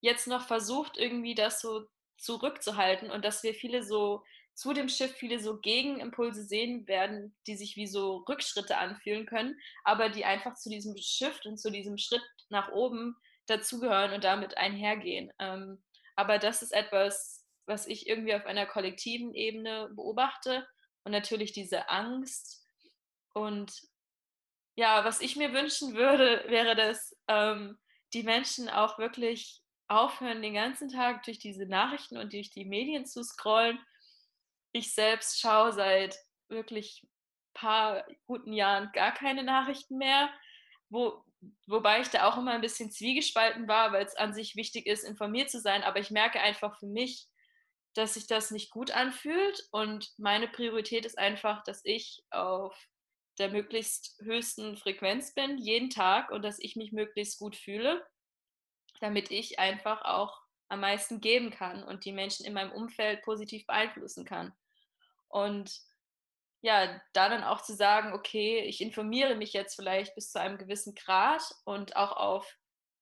[0.00, 4.24] jetzt noch versucht, irgendwie das so zurückzuhalten und dass wir viele so
[4.54, 9.56] zu dem Schiff viele so Gegenimpulse sehen werden, die sich wie so Rückschritte anfühlen können,
[9.84, 13.16] aber die einfach zu diesem Shift und zu diesem Schritt nach oben
[13.46, 15.32] dazugehören und damit einhergehen.
[15.38, 15.80] Ähm,
[16.16, 20.66] aber das ist etwas, was ich irgendwie auf einer kollektiven Ebene beobachte
[21.04, 22.64] und natürlich diese Angst
[23.32, 23.82] und
[24.76, 27.78] ja, was ich mir wünschen würde, wäre, dass ähm,
[28.12, 33.06] die Menschen auch wirklich aufhören, den ganzen Tag durch diese Nachrichten und durch die Medien
[33.06, 33.80] zu scrollen.
[34.72, 36.16] Ich selbst schaue seit
[36.48, 37.06] wirklich
[37.54, 40.30] paar guten Jahren gar keine Nachrichten mehr,
[40.90, 41.24] wo,
[41.66, 45.04] wobei ich da auch immer ein bisschen zwiegespalten war, weil es an sich wichtig ist,
[45.04, 45.82] informiert zu sein.
[45.82, 47.26] Aber ich merke einfach für mich,
[47.98, 52.72] dass sich das nicht gut anfühlt und meine Priorität ist einfach, dass ich auf
[53.38, 58.06] der möglichst höchsten Frequenz bin, jeden Tag und dass ich mich möglichst gut fühle,
[59.00, 63.66] damit ich einfach auch am meisten geben kann und die Menschen in meinem Umfeld positiv
[63.66, 64.52] beeinflussen kann.
[65.26, 65.80] Und
[66.60, 70.56] ja, da dann auch zu sagen, okay, ich informiere mich jetzt vielleicht bis zu einem
[70.56, 72.56] gewissen Grad und auch auf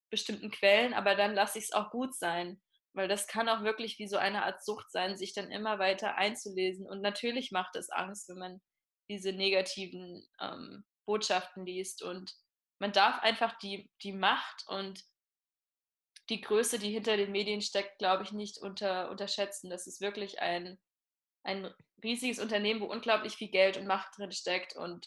[0.09, 2.63] bestimmten Quellen, aber dann lasse ich es auch gut sein,
[2.97, 6.17] weil das kann auch wirklich wie so eine Art Sucht sein, sich dann immer weiter
[6.17, 6.89] einzulesen.
[6.89, 8.61] Und natürlich macht es Angst, wenn man
[9.11, 12.03] diese negativen ähm, Botschaften liest.
[12.03, 12.35] Und
[12.79, 15.05] man darf einfach die, die Macht und
[16.31, 19.69] die Größe, die hinter den Medien steckt, glaube ich, nicht unter, unterschätzen.
[19.69, 20.79] Das ist wirklich ein,
[21.45, 21.73] ein
[22.03, 25.07] riesiges Unternehmen, wo unglaublich viel Geld und Macht drin steckt und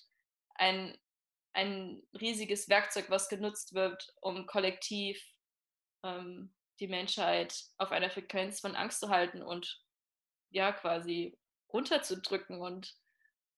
[0.54, 0.96] ein,
[1.54, 5.20] ein riesiges Werkzeug, was genutzt wird, um kollektiv
[6.04, 9.82] ähm, die Menschheit auf einer Frequenz von Angst zu halten und
[10.49, 11.38] ja, quasi
[11.71, 12.95] runterzudrücken und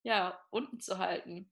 [0.03, 1.51] ja, unten zu halten.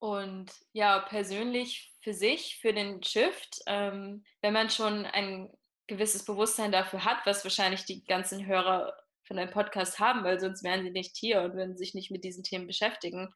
[0.00, 5.50] Und ja, persönlich für sich, für den Shift, ähm, wenn man schon ein
[5.88, 10.62] gewisses Bewusstsein dafür hat, was wahrscheinlich die ganzen Hörer von deinem Podcast haben, weil sonst
[10.62, 13.34] wären sie nicht hier und würden sich nicht mit diesen Themen beschäftigen,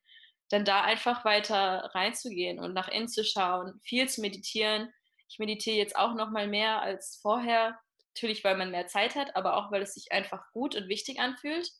[0.48, 4.92] dann da einfach weiter reinzugehen und nach innen zu schauen, viel zu meditieren.
[5.32, 7.80] Ich meditiere jetzt auch noch mal mehr als vorher,
[8.14, 11.20] natürlich weil man mehr Zeit hat, aber auch weil es sich einfach gut und wichtig
[11.20, 11.70] anfühlt,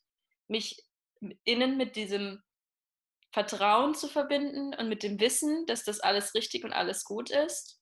[0.49, 0.83] mich
[1.45, 2.43] innen mit diesem
[3.31, 7.79] Vertrauen zu verbinden und mit dem Wissen, dass das alles richtig und alles gut ist,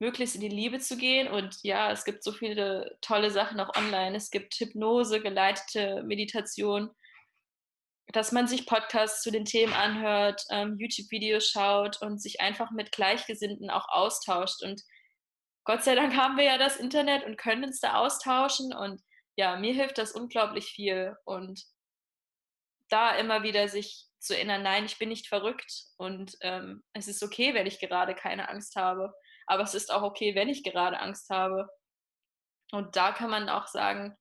[0.00, 1.28] möglichst in die Liebe zu gehen.
[1.28, 4.16] Und ja, es gibt so viele tolle Sachen auch online.
[4.16, 6.90] Es gibt Hypnose, geleitete Meditation.
[8.12, 12.92] Dass man sich Podcasts zu den Themen anhört, ähm, YouTube-Videos schaut und sich einfach mit
[12.92, 14.62] Gleichgesinnten auch austauscht.
[14.62, 14.82] Und
[15.64, 18.72] Gott sei Dank haben wir ja das Internet und können uns da austauschen.
[18.72, 19.00] Und
[19.36, 21.16] ja, mir hilft das unglaublich viel.
[21.24, 21.62] Und
[22.88, 27.22] da immer wieder sich zu erinnern, nein, ich bin nicht verrückt und ähm, es ist
[27.22, 29.14] okay, wenn ich gerade keine Angst habe.
[29.46, 31.68] Aber es ist auch okay, wenn ich gerade Angst habe.
[32.72, 34.16] Und da kann man auch sagen,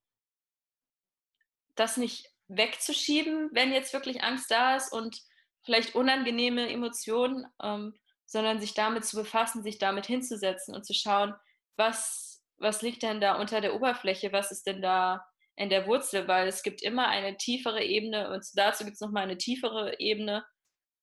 [1.76, 5.22] das nicht wegzuschieben, wenn jetzt wirklich Angst da ist und
[5.64, 7.94] vielleicht unangenehme Emotionen, ähm,
[8.26, 11.34] sondern sich damit zu befassen, sich damit hinzusetzen und zu schauen,
[11.78, 15.26] was, was liegt denn da unter der Oberfläche, was ist denn da
[15.56, 19.24] in der Wurzel, weil es gibt immer eine tiefere Ebene und dazu gibt es nochmal
[19.24, 20.46] eine tiefere Ebene.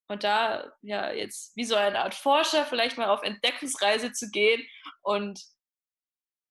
[0.08, 4.64] Und da, ja, jetzt wie so eine Art Forscher vielleicht mal auf Entdeckungsreise zu gehen
[5.02, 5.40] und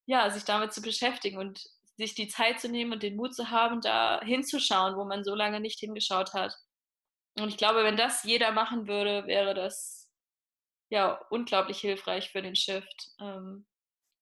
[0.06, 1.64] ja, sich damit zu beschäftigen und
[1.98, 5.34] sich die Zeit zu nehmen und den Mut zu haben, da hinzuschauen, wo man so
[5.36, 6.56] lange nicht hingeschaut hat.
[7.38, 10.10] Und ich glaube, wenn das jeder machen würde, wäre das
[10.90, 13.66] ja unglaublich hilfreich für den Shift ähm,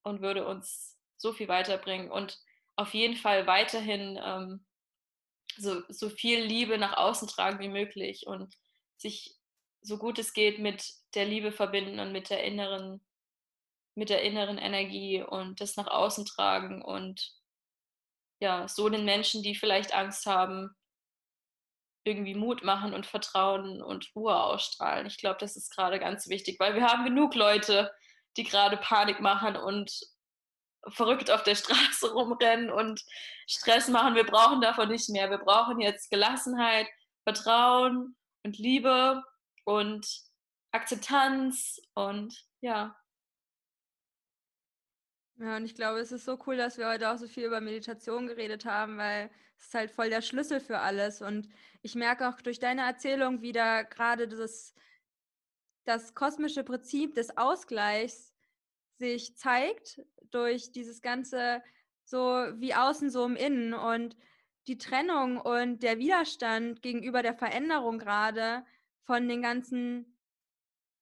[0.04, 2.40] und würde uns so viel weiterbringen und
[2.76, 4.66] auf jeden Fall weiterhin ähm,
[5.58, 8.56] so, so viel Liebe nach außen tragen wie möglich und
[8.98, 9.38] sich
[9.82, 13.02] so gut es geht mit der Liebe verbinden und mit der inneren,
[13.96, 17.36] mit der inneren Energie und das nach außen tragen und
[18.44, 20.76] ja, so den Menschen, die vielleicht Angst haben,
[22.06, 25.08] irgendwie Mut machen und Vertrauen und Ruhe ausstrahlen.
[25.08, 27.90] Ich glaube, das ist gerade ganz wichtig, weil wir haben genug Leute,
[28.36, 29.98] die gerade Panik machen und
[30.90, 33.02] verrückt auf der Straße rumrennen und
[33.48, 34.16] Stress machen.
[34.16, 35.30] Wir brauchen davon nicht mehr.
[35.30, 36.88] Wir brauchen jetzt Gelassenheit,
[37.24, 39.24] Vertrauen und Liebe
[39.64, 40.06] und
[40.74, 42.94] Akzeptanz und ja,
[45.44, 47.60] ja, und ich glaube, es ist so cool, dass wir heute auch so viel über
[47.60, 51.22] Meditation geredet haben, weil es ist halt voll der Schlüssel für alles.
[51.22, 51.50] Und
[51.82, 54.74] ich merke auch durch deine Erzählung wieder gerade das,
[55.84, 58.34] das kosmische Prinzip des Ausgleichs
[59.00, 61.62] sich zeigt durch dieses ganze
[62.06, 62.20] so
[62.56, 64.16] wie außen so im Innen und
[64.68, 68.66] die Trennung und der Widerstand gegenüber der Veränderung gerade
[69.02, 70.18] von den ganzen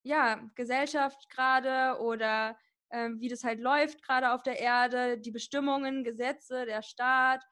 [0.03, 2.57] ja Gesellschaft gerade oder
[2.91, 7.43] ähm, wie das halt läuft gerade auf der Erde, die Bestimmungen, Gesetze, der Staat,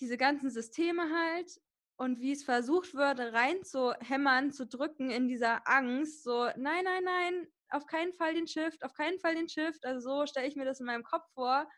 [0.00, 1.60] diese ganzen Systeme halt
[1.96, 7.48] und wie es versucht wird, reinzuhämmern, zu drücken in dieser Angst, so nein, nein, nein,
[7.70, 10.64] auf keinen Fall den Shift, auf keinen Fall den Shift, also so stelle ich mir
[10.64, 11.68] das in meinem Kopf vor.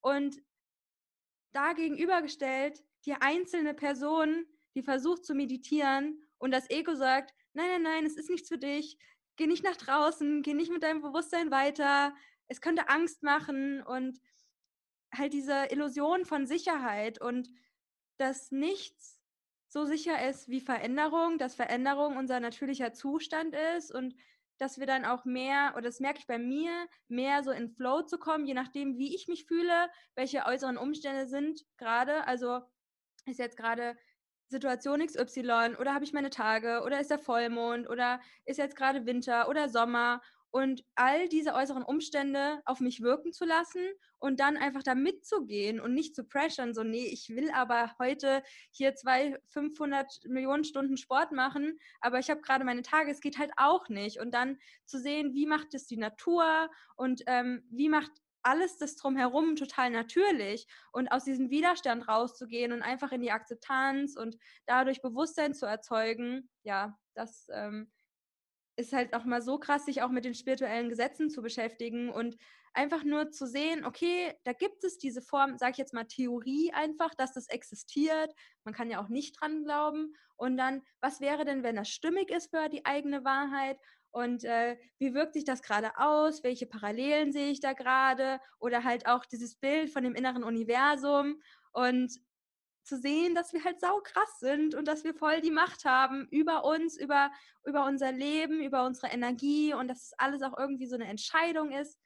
[0.00, 0.36] Und
[1.52, 7.82] da gegenübergestellt die einzelne Person, die versucht zu meditieren und das Ego sagt, nein, nein,
[7.82, 8.98] nein, es ist nichts für dich,
[9.40, 12.14] geh nicht nach draußen, geh nicht mit deinem Bewusstsein weiter,
[12.48, 14.20] es könnte Angst machen und
[15.14, 17.48] halt diese Illusion von Sicherheit und
[18.18, 19.18] dass nichts
[19.66, 24.14] so sicher ist wie Veränderung, dass Veränderung unser natürlicher Zustand ist und
[24.58, 26.70] dass wir dann auch mehr, oder das merke ich bei mir,
[27.08, 31.26] mehr so in Flow zu kommen, je nachdem, wie ich mich fühle, welche äußeren Umstände
[31.26, 32.26] sind gerade.
[32.26, 32.60] Also
[33.24, 33.96] ist jetzt gerade
[34.50, 39.06] Situation XY oder habe ich meine Tage oder ist der Vollmond oder ist jetzt gerade
[39.06, 40.20] Winter oder Sommer
[40.50, 43.86] und all diese äußeren Umstände auf mich wirken zu lassen
[44.18, 48.42] und dann einfach da mitzugehen und nicht zu pressern, so, nee, ich will aber heute
[48.72, 53.38] hier zwei 500 Millionen Stunden Sport machen, aber ich habe gerade meine Tage, es geht
[53.38, 54.20] halt auch nicht.
[54.20, 58.10] Und dann zu sehen, wie macht es die Natur und ähm, wie macht
[58.42, 64.16] alles das drumherum total natürlich und aus diesem Widerstand rauszugehen und einfach in die Akzeptanz
[64.16, 64.36] und
[64.66, 67.90] dadurch Bewusstsein zu erzeugen, ja, das ähm,
[68.76, 72.36] ist halt auch mal so krass, sich auch mit den spirituellen Gesetzen zu beschäftigen und
[72.72, 76.72] einfach nur zu sehen, okay, da gibt es diese Form, sage ich jetzt mal Theorie
[76.72, 78.32] einfach, dass das existiert.
[78.64, 80.14] Man kann ja auch nicht dran glauben.
[80.36, 83.78] Und dann, was wäre denn, wenn das stimmig ist für die eigene Wahrheit?
[84.12, 86.42] Und äh, wie wirkt sich das gerade aus?
[86.42, 88.40] Welche Parallelen sehe ich da gerade?
[88.58, 91.40] Oder halt auch dieses Bild von dem inneren Universum
[91.72, 92.20] und
[92.82, 96.26] zu sehen, dass wir halt sau krass sind und dass wir voll die Macht haben
[96.30, 97.30] über uns, über,
[97.64, 101.98] über unser Leben, über unsere Energie und dass alles auch irgendwie so eine Entscheidung ist.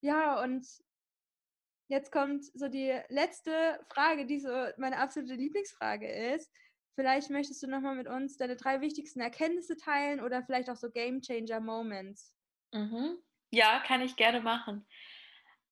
[0.00, 0.66] Ja, und
[1.88, 6.50] jetzt kommt so die letzte Frage, die so meine absolute Lieblingsfrage ist.
[6.98, 10.90] Vielleicht möchtest du nochmal mit uns deine drei wichtigsten Erkenntnisse teilen oder vielleicht auch so
[10.90, 12.34] Game Changer Moments.
[12.72, 13.22] Mhm.
[13.52, 14.84] Ja, kann ich gerne machen.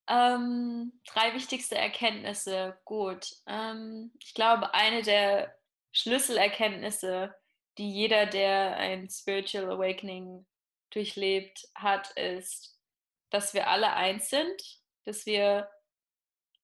[0.06, 2.78] Ähm, drei wichtigste Erkenntnisse.
[2.84, 3.26] Gut.
[3.48, 5.52] Ähm, ich glaube, eine der
[5.90, 7.34] Schlüsselerkenntnisse,
[7.76, 10.46] die jeder, der ein Spiritual Awakening
[10.90, 12.78] durchlebt hat, ist,
[13.30, 14.62] dass wir alle eins sind,
[15.06, 15.68] dass wir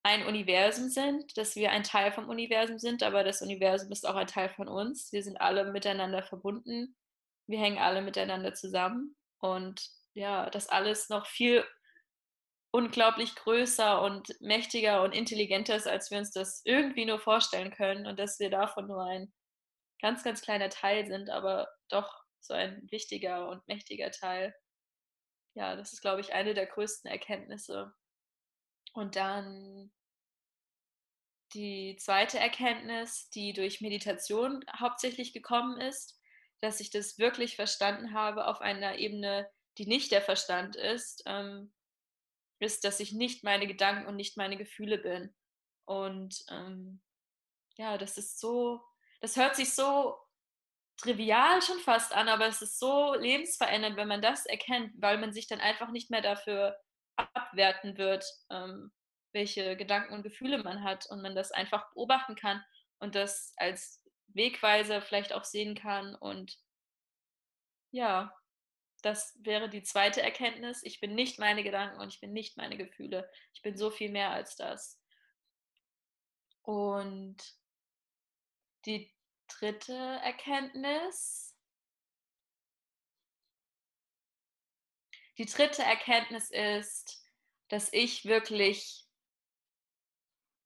[0.05, 4.17] ein Universum sind, dass wir ein Teil vom Universum sind, aber das Universum ist auch
[4.17, 5.13] ein Teil von uns.
[5.13, 6.97] Wir sind alle miteinander verbunden.
[7.47, 11.65] Wir hängen alle miteinander zusammen und ja, das alles noch viel
[12.73, 18.07] unglaublich größer und mächtiger und intelligenter ist, als wir uns das irgendwie nur vorstellen können
[18.07, 19.33] und dass wir davon nur ein
[20.01, 24.55] ganz, ganz kleiner Teil sind, aber doch so ein wichtiger und mächtiger Teil.
[25.55, 27.93] Ja, das ist, glaube ich, eine der größten Erkenntnisse.
[28.93, 29.91] Und dann
[31.55, 36.19] die zweite Erkenntnis, die durch Meditation hauptsächlich gekommen ist,
[36.61, 41.73] dass ich das wirklich verstanden habe auf einer Ebene, die nicht der Verstand ist, ähm,
[42.59, 45.35] ist, dass ich nicht meine Gedanken und nicht meine Gefühle bin.
[45.85, 47.03] Und ähm,
[47.77, 48.81] ja, das ist so,
[49.21, 50.17] das hört sich so
[50.97, 55.33] trivial schon fast an, aber es ist so lebensverändernd, wenn man das erkennt, weil man
[55.33, 56.79] sich dann einfach nicht mehr dafür
[57.35, 58.93] abwerten wird, ähm,
[59.33, 62.63] welche Gedanken und Gefühle man hat und man das einfach beobachten kann
[62.99, 66.15] und das als Wegweiser vielleicht auch sehen kann.
[66.15, 66.59] Und
[67.91, 68.35] ja,
[69.03, 70.83] das wäre die zweite Erkenntnis.
[70.83, 73.29] Ich bin nicht meine Gedanken und ich bin nicht meine Gefühle.
[73.55, 75.01] Ich bin so viel mehr als das.
[76.63, 77.37] Und
[78.85, 79.13] die
[79.49, 81.52] dritte Erkenntnis.
[85.39, 87.23] Die dritte Erkenntnis ist,
[87.69, 89.07] dass ich wirklich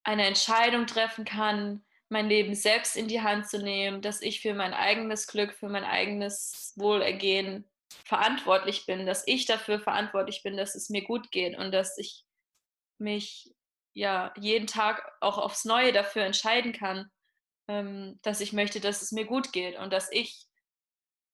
[0.03, 4.55] eine Entscheidung treffen kann, mein Leben selbst in die Hand zu nehmen, dass ich für
[4.55, 7.69] mein eigenes Glück, für mein eigenes Wohlergehen
[8.05, 12.25] verantwortlich bin, dass ich dafür verantwortlich bin, dass es mir gut geht und dass ich
[12.99, 13.55] mich
[13.95, 17.11] ja jeden Tag auch aufs Neue dafür entscheiden kann,
[17.69, 20.47] ähm, dass ich möchte, dass es mir gut geht und dass ich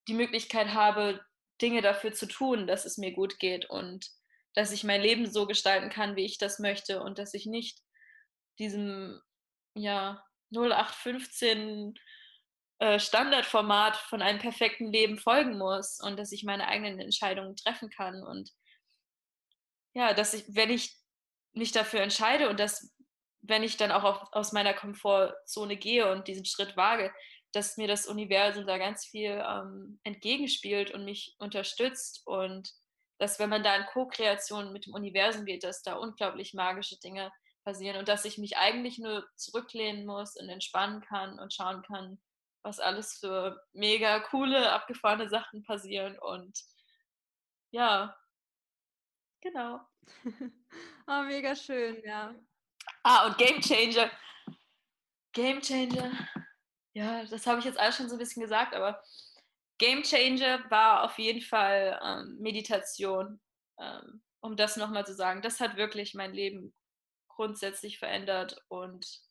[0.09, 1.24] die Möglichkeit habe,
[1.62, 4.10] Dinge dafür zu tun, dass es mir gut geht und
[4.54, 7.78] dass ich mein Leben so gestalten kann, wie ich das möchte und dass ich nicht
[8.58, 9.20] diesem
[9.74, 10.22] ja
[10.54, 11.94] 0815
[12.80, 17.88] äh, Standardformat von einem perfekten Leben folgen muss und dass ich meine eigenen Entscheidungen treffen
[17.90, 18.50] kann und
[19.94, 20.96] ja, dass ich, wenn ich
[21.52, 22.94] mich dafür entscheide und dass,
[23.42, 27.12] wenn ich dann auch auf, aus meiner Komfortzone gehe und diesen Schritt wage,
[27.53, 32.72] dass mir das Universum da ganz viel ähm, entgegenspielt und mich unterstützt und
[33.18, 37.30] dass, wenn man da in Co-Kreation mit dem Universum geht, dass da unglaublich magische Dinge
[37.62, 42.20] passieren und dass ich mich eigentlich nur zurücklehnen muss und entspannen kann und schauen kann,
[42.62, 46.18] was alles für mega coole, abgefahrene Sachen passieren.
[46.18, 46.59] Und
[47.70, 48.16] ja,
[49.40, 49.80] genau.
[51.07, 52.34] oh, mega schön, ja.
[53.03, 54.11] Ah, und Game Changer.
[55.32, 56.11] Game Changer.
[56.95, 59.03] Ja, das habe ich jetzt alles schon so ein bisschen gesagt, aber
[59.78, 63.40] Game Changer war auf jeden Fall ähm, Meditation,
[63.80, 65.43] ähm, um das nochmal zu sagen.
[65.43, 66.74] Das hat wirklich mein Leben
[67.28, 69.22] grundsätzlich verändert und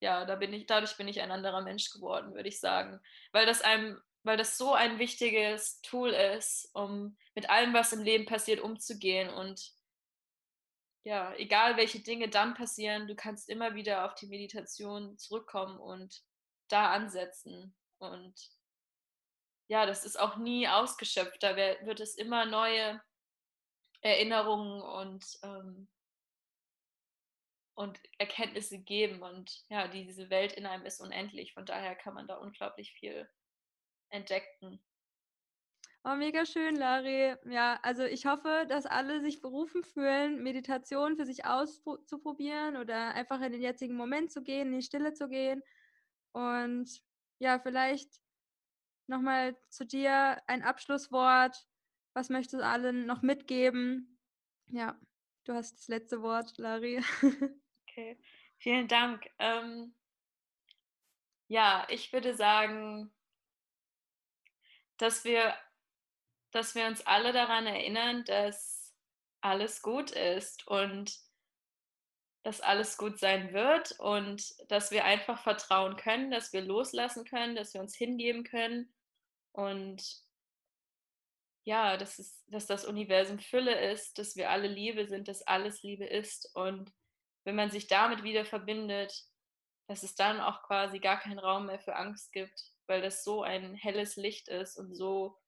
[0.00, 3.00] ja, da bin ich, dadurch bin ich ein anderer Mensch geworden, würde ich sagen.
[3.30, 8.02] Weil das einem, weil das so ein wichtiges Tool ist, um mit allem, was im
[8.02, 9.30] Leben passiert, umzugehen.
[9.30, 9.72] Und
[11.04, 16.24] ja, egal welche Dinge dann passieren, du kannst immer wieder auf die Meditation zurückkommen und
[16.72, 17.74] da ansetzen.
[17.98, 18.34] Und
[19.68, 21.42] ja, das ist auch nie ausgeschöpft.
[21.42, 23.00] Da wird es immer neue
[24.00, 25.88] Erinnerungen und ähm,
[27.74, 29.22] und Erkenntnisse geben.
[29.22, 31.54] Und ja, diese Welt in einem ist unendlich.
[31.54, 33.28] Von daher kann man da unglaublich viel
[34.10, 34.82] entdecken.
[36.04, 37.36] Oh, mega schön, Lari.
[37.44, 43.40] Ja, also ich hoffe, dass alle sich berufen fühlen, Meditation für sich auszuprobieren oder einfach
[43.40, 45.62] in den jetzigen Moment zu gehen, in die Stille zu gehen.
[46.32, 47.02] Und
[47.38, 48.20] ja, vielleicht
[49.06, 51.66] nochmal zu dir ein Abschlusswort.
[52.14, 54.18] Was möchtest du allen noch mitgeben?
[54.68, 54.98] Ja,
[55.44, 57.02] du hast das letzte Wort, Lari.
[57.94, 58.18] Okay,
[58.56, 59.28] vielen Dank.
[59.38, 59.94] Ähm,
[61.48, 63.12] ja, ich würde sagen,
[64.96, 65.54] dass wir,
[66.52, 68.94] dass wir uns alle daran erinnern, dass
[69.42, 71.18] alles gut ist und
[72.42, 77.54] dass alles gut sein wird und dass wir einfach vertrauen können, dass wir loslassen können,
[77.54, 78.92] dass wir uns hingeben können
[79.52, 80.02] und
[81.64, 85.82] ja, dass, es, dass das Universum Fülle ist, dass wir alle Liebe sind, dass alles
[85.82, 86.92] Liebe ist und
[87.44, 89.24] wenn man sich damit wieder verbindet,
[89.88, 93.42] dass es dann auch quasi gar keinen Raum mehr für Angst gibt, weil das so
[93.42, 95.38] ein helles Licht ist und so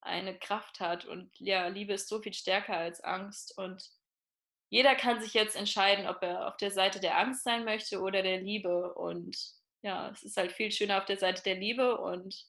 [0.00, 1.04] eine Kraft hat.
[1.04, 3.56] Und ja, Liebe ist so viel stärker als Angst.
[3.58, 3.90] Und
[4.70, 8.22] jeder kann sich jetzt entscheiden, ob er auf der Seite der Angst sein möchte oder
[8.22, 8.94] der Liebe.
[8.94, 9.36] Und
[9.82, 11.98] ja, es ist halt viel schöner auf der Seite der Liebe.
[12.00, 12.46] Und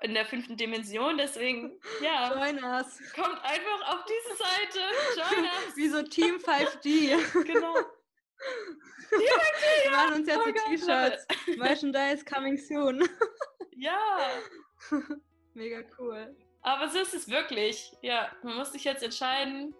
[0.00, 2.32] in der fünften Dimension, deswegen, ja.
[2.34, 2.98] Join us.
[3.14, 4.78] Kommt einfach auf diese Seite.
[5.16, 5.76] Join us.
[5.76, 7.44] Wie so Team 5D.
[7.44, 7.74] genau.
[9.10, 11.26] Wir machen uns jetzt oh die T-Shirts.
[11.58, 13.06] Merchandise coming soon.
[13.76, 14.40] ja.
[15.52, 16.34] Mega cool.
[16.62, 17.92] Aber so ist es wirklich.
[18.00, 19.74] Ja, man muss sich jetzt entscheiden.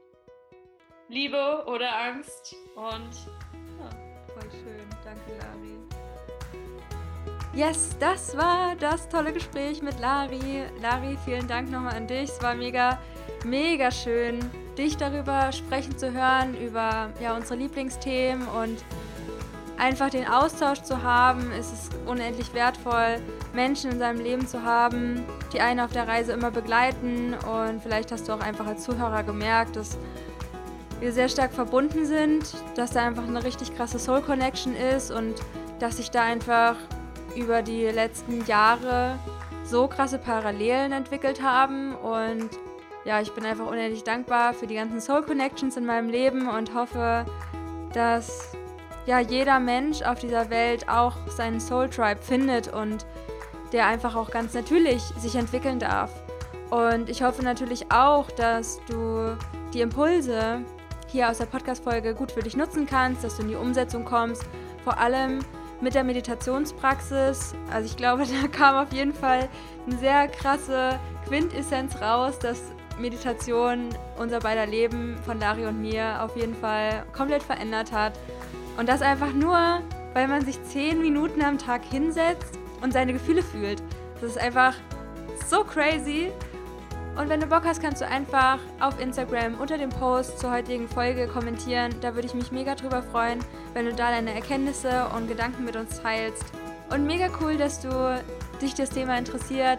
[1.09, 2.57] Liebe oder Angst.
[2.75, 3.15] Und
[3.79, 3.89] ja.
[4.35, 4.87] Voll schön.
[5.05, 5.79] Danke, Lari.
[7.55, 10.65] Yes, das war das tolle Gespräch mit Lari.
[10.83, 12.31] Lari, vielen Dank nochmal an dich.
[12.31, 13.01] Es war mega,
[13.45, 14.41] mega schön,
[14.77, 18.85] dich darüber sprechen zu hören, über ja, unsere Lieblingsthemen und
[19.79, 21.51] einfach den Austausch zu haben.
[21.53, 23.21] Es ist unendlich wertvoll,
[23.55, 27.35] Menschen in seinem Leben zu haben, die einen auf der Reise immer begleiten.
[27.35, 29.99] Und vielleicht hast du auch einfach als Zuhörer gemerkt, dass
[31.01, 35.35] wir sehr stark verbunden sind, dass da einfach eine richtig krasse Soul Connection ist und
[35.79, 36.77] dass sich da einfach
[37.37, 39.19] über die letzten Jahre
[39.65, 42.49] so krasse Parallelen entwickelt haben und
[43.05, 46.75] ja, ich bin einfach unendlich dankbar für die ganzen Soul Connections in meinem Leben und
[46.75, 47.25] hoffe,
[47.93, 48.53] dass
[49.07, 53.07] ja jeder Mensch auf dieser Welt auch seinen Soul Tribe findet und
[53.73, 56.11] der einfach auch ganz natürlich sich entwickeln darf.
[56.71, 59.37] Und ich hoffe natürlich auch, dass du
[59.73, 60.65] die Impulse
[61.17, 64.45] hier aus der Podcast-Folge gut für dich nutzen kannst, dass du in die Umsetzung kommst.
[64.85, 65.39] Vor allem
[65.81, 67.55] mit der Meditationspraxis.
[67.73, 69.49] Also ich glaube, da kam auf jeden Fall
[69.87, 72.61] eine sehr krasse Quintessenz raus, dass
[73.01, 73.89] Meditation
[74.19, 78.13] unser beider Leben von Dari und mir auf jeden Fall komplett verändert hat.
[78.77, 79.81] Und das einfach nur,
[80.13, 83.83] weil man sich zehn Minuten am Tag hinsetzt und seine Gefühle fühlt.
[84.21, 84.75] Das ist einfach
[85.49, 86.31] so crazy.
[87.17, 90.87] Und wenn du Bock hast, kannst du einfach auf Instagram unter dem Post zur heutigen
[90.87, 91.95] Folge kommentieren.
[92.03, 93.39] Da würde ich mich mega drüber freuen,
[93.73, 96.45] wenn du da deine Erkenntnisse und Gedanken mit uns teilst.
[96.91, 98.23] Und mega cool, dass du
[98.61, 99.79] dich das Thema interessiert,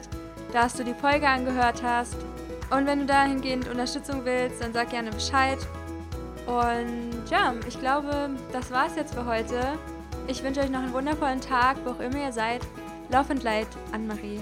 [0.51, 2.17] dass du die Folge angehört hast.
[2.71, 5.59] Und wenn du dahingehend Unterstützung willst, dann sag gerne Bescheid.
[6.47, 9.61] Und ja, ich glaube, das war's jetzt für heute.
[10.27, 12.61] Ich wünsche euch noch einen wundervollen Tag, wo auch immer ihr seid.
[13.09, 14.41] Lauf und Leid, Anne-Marie.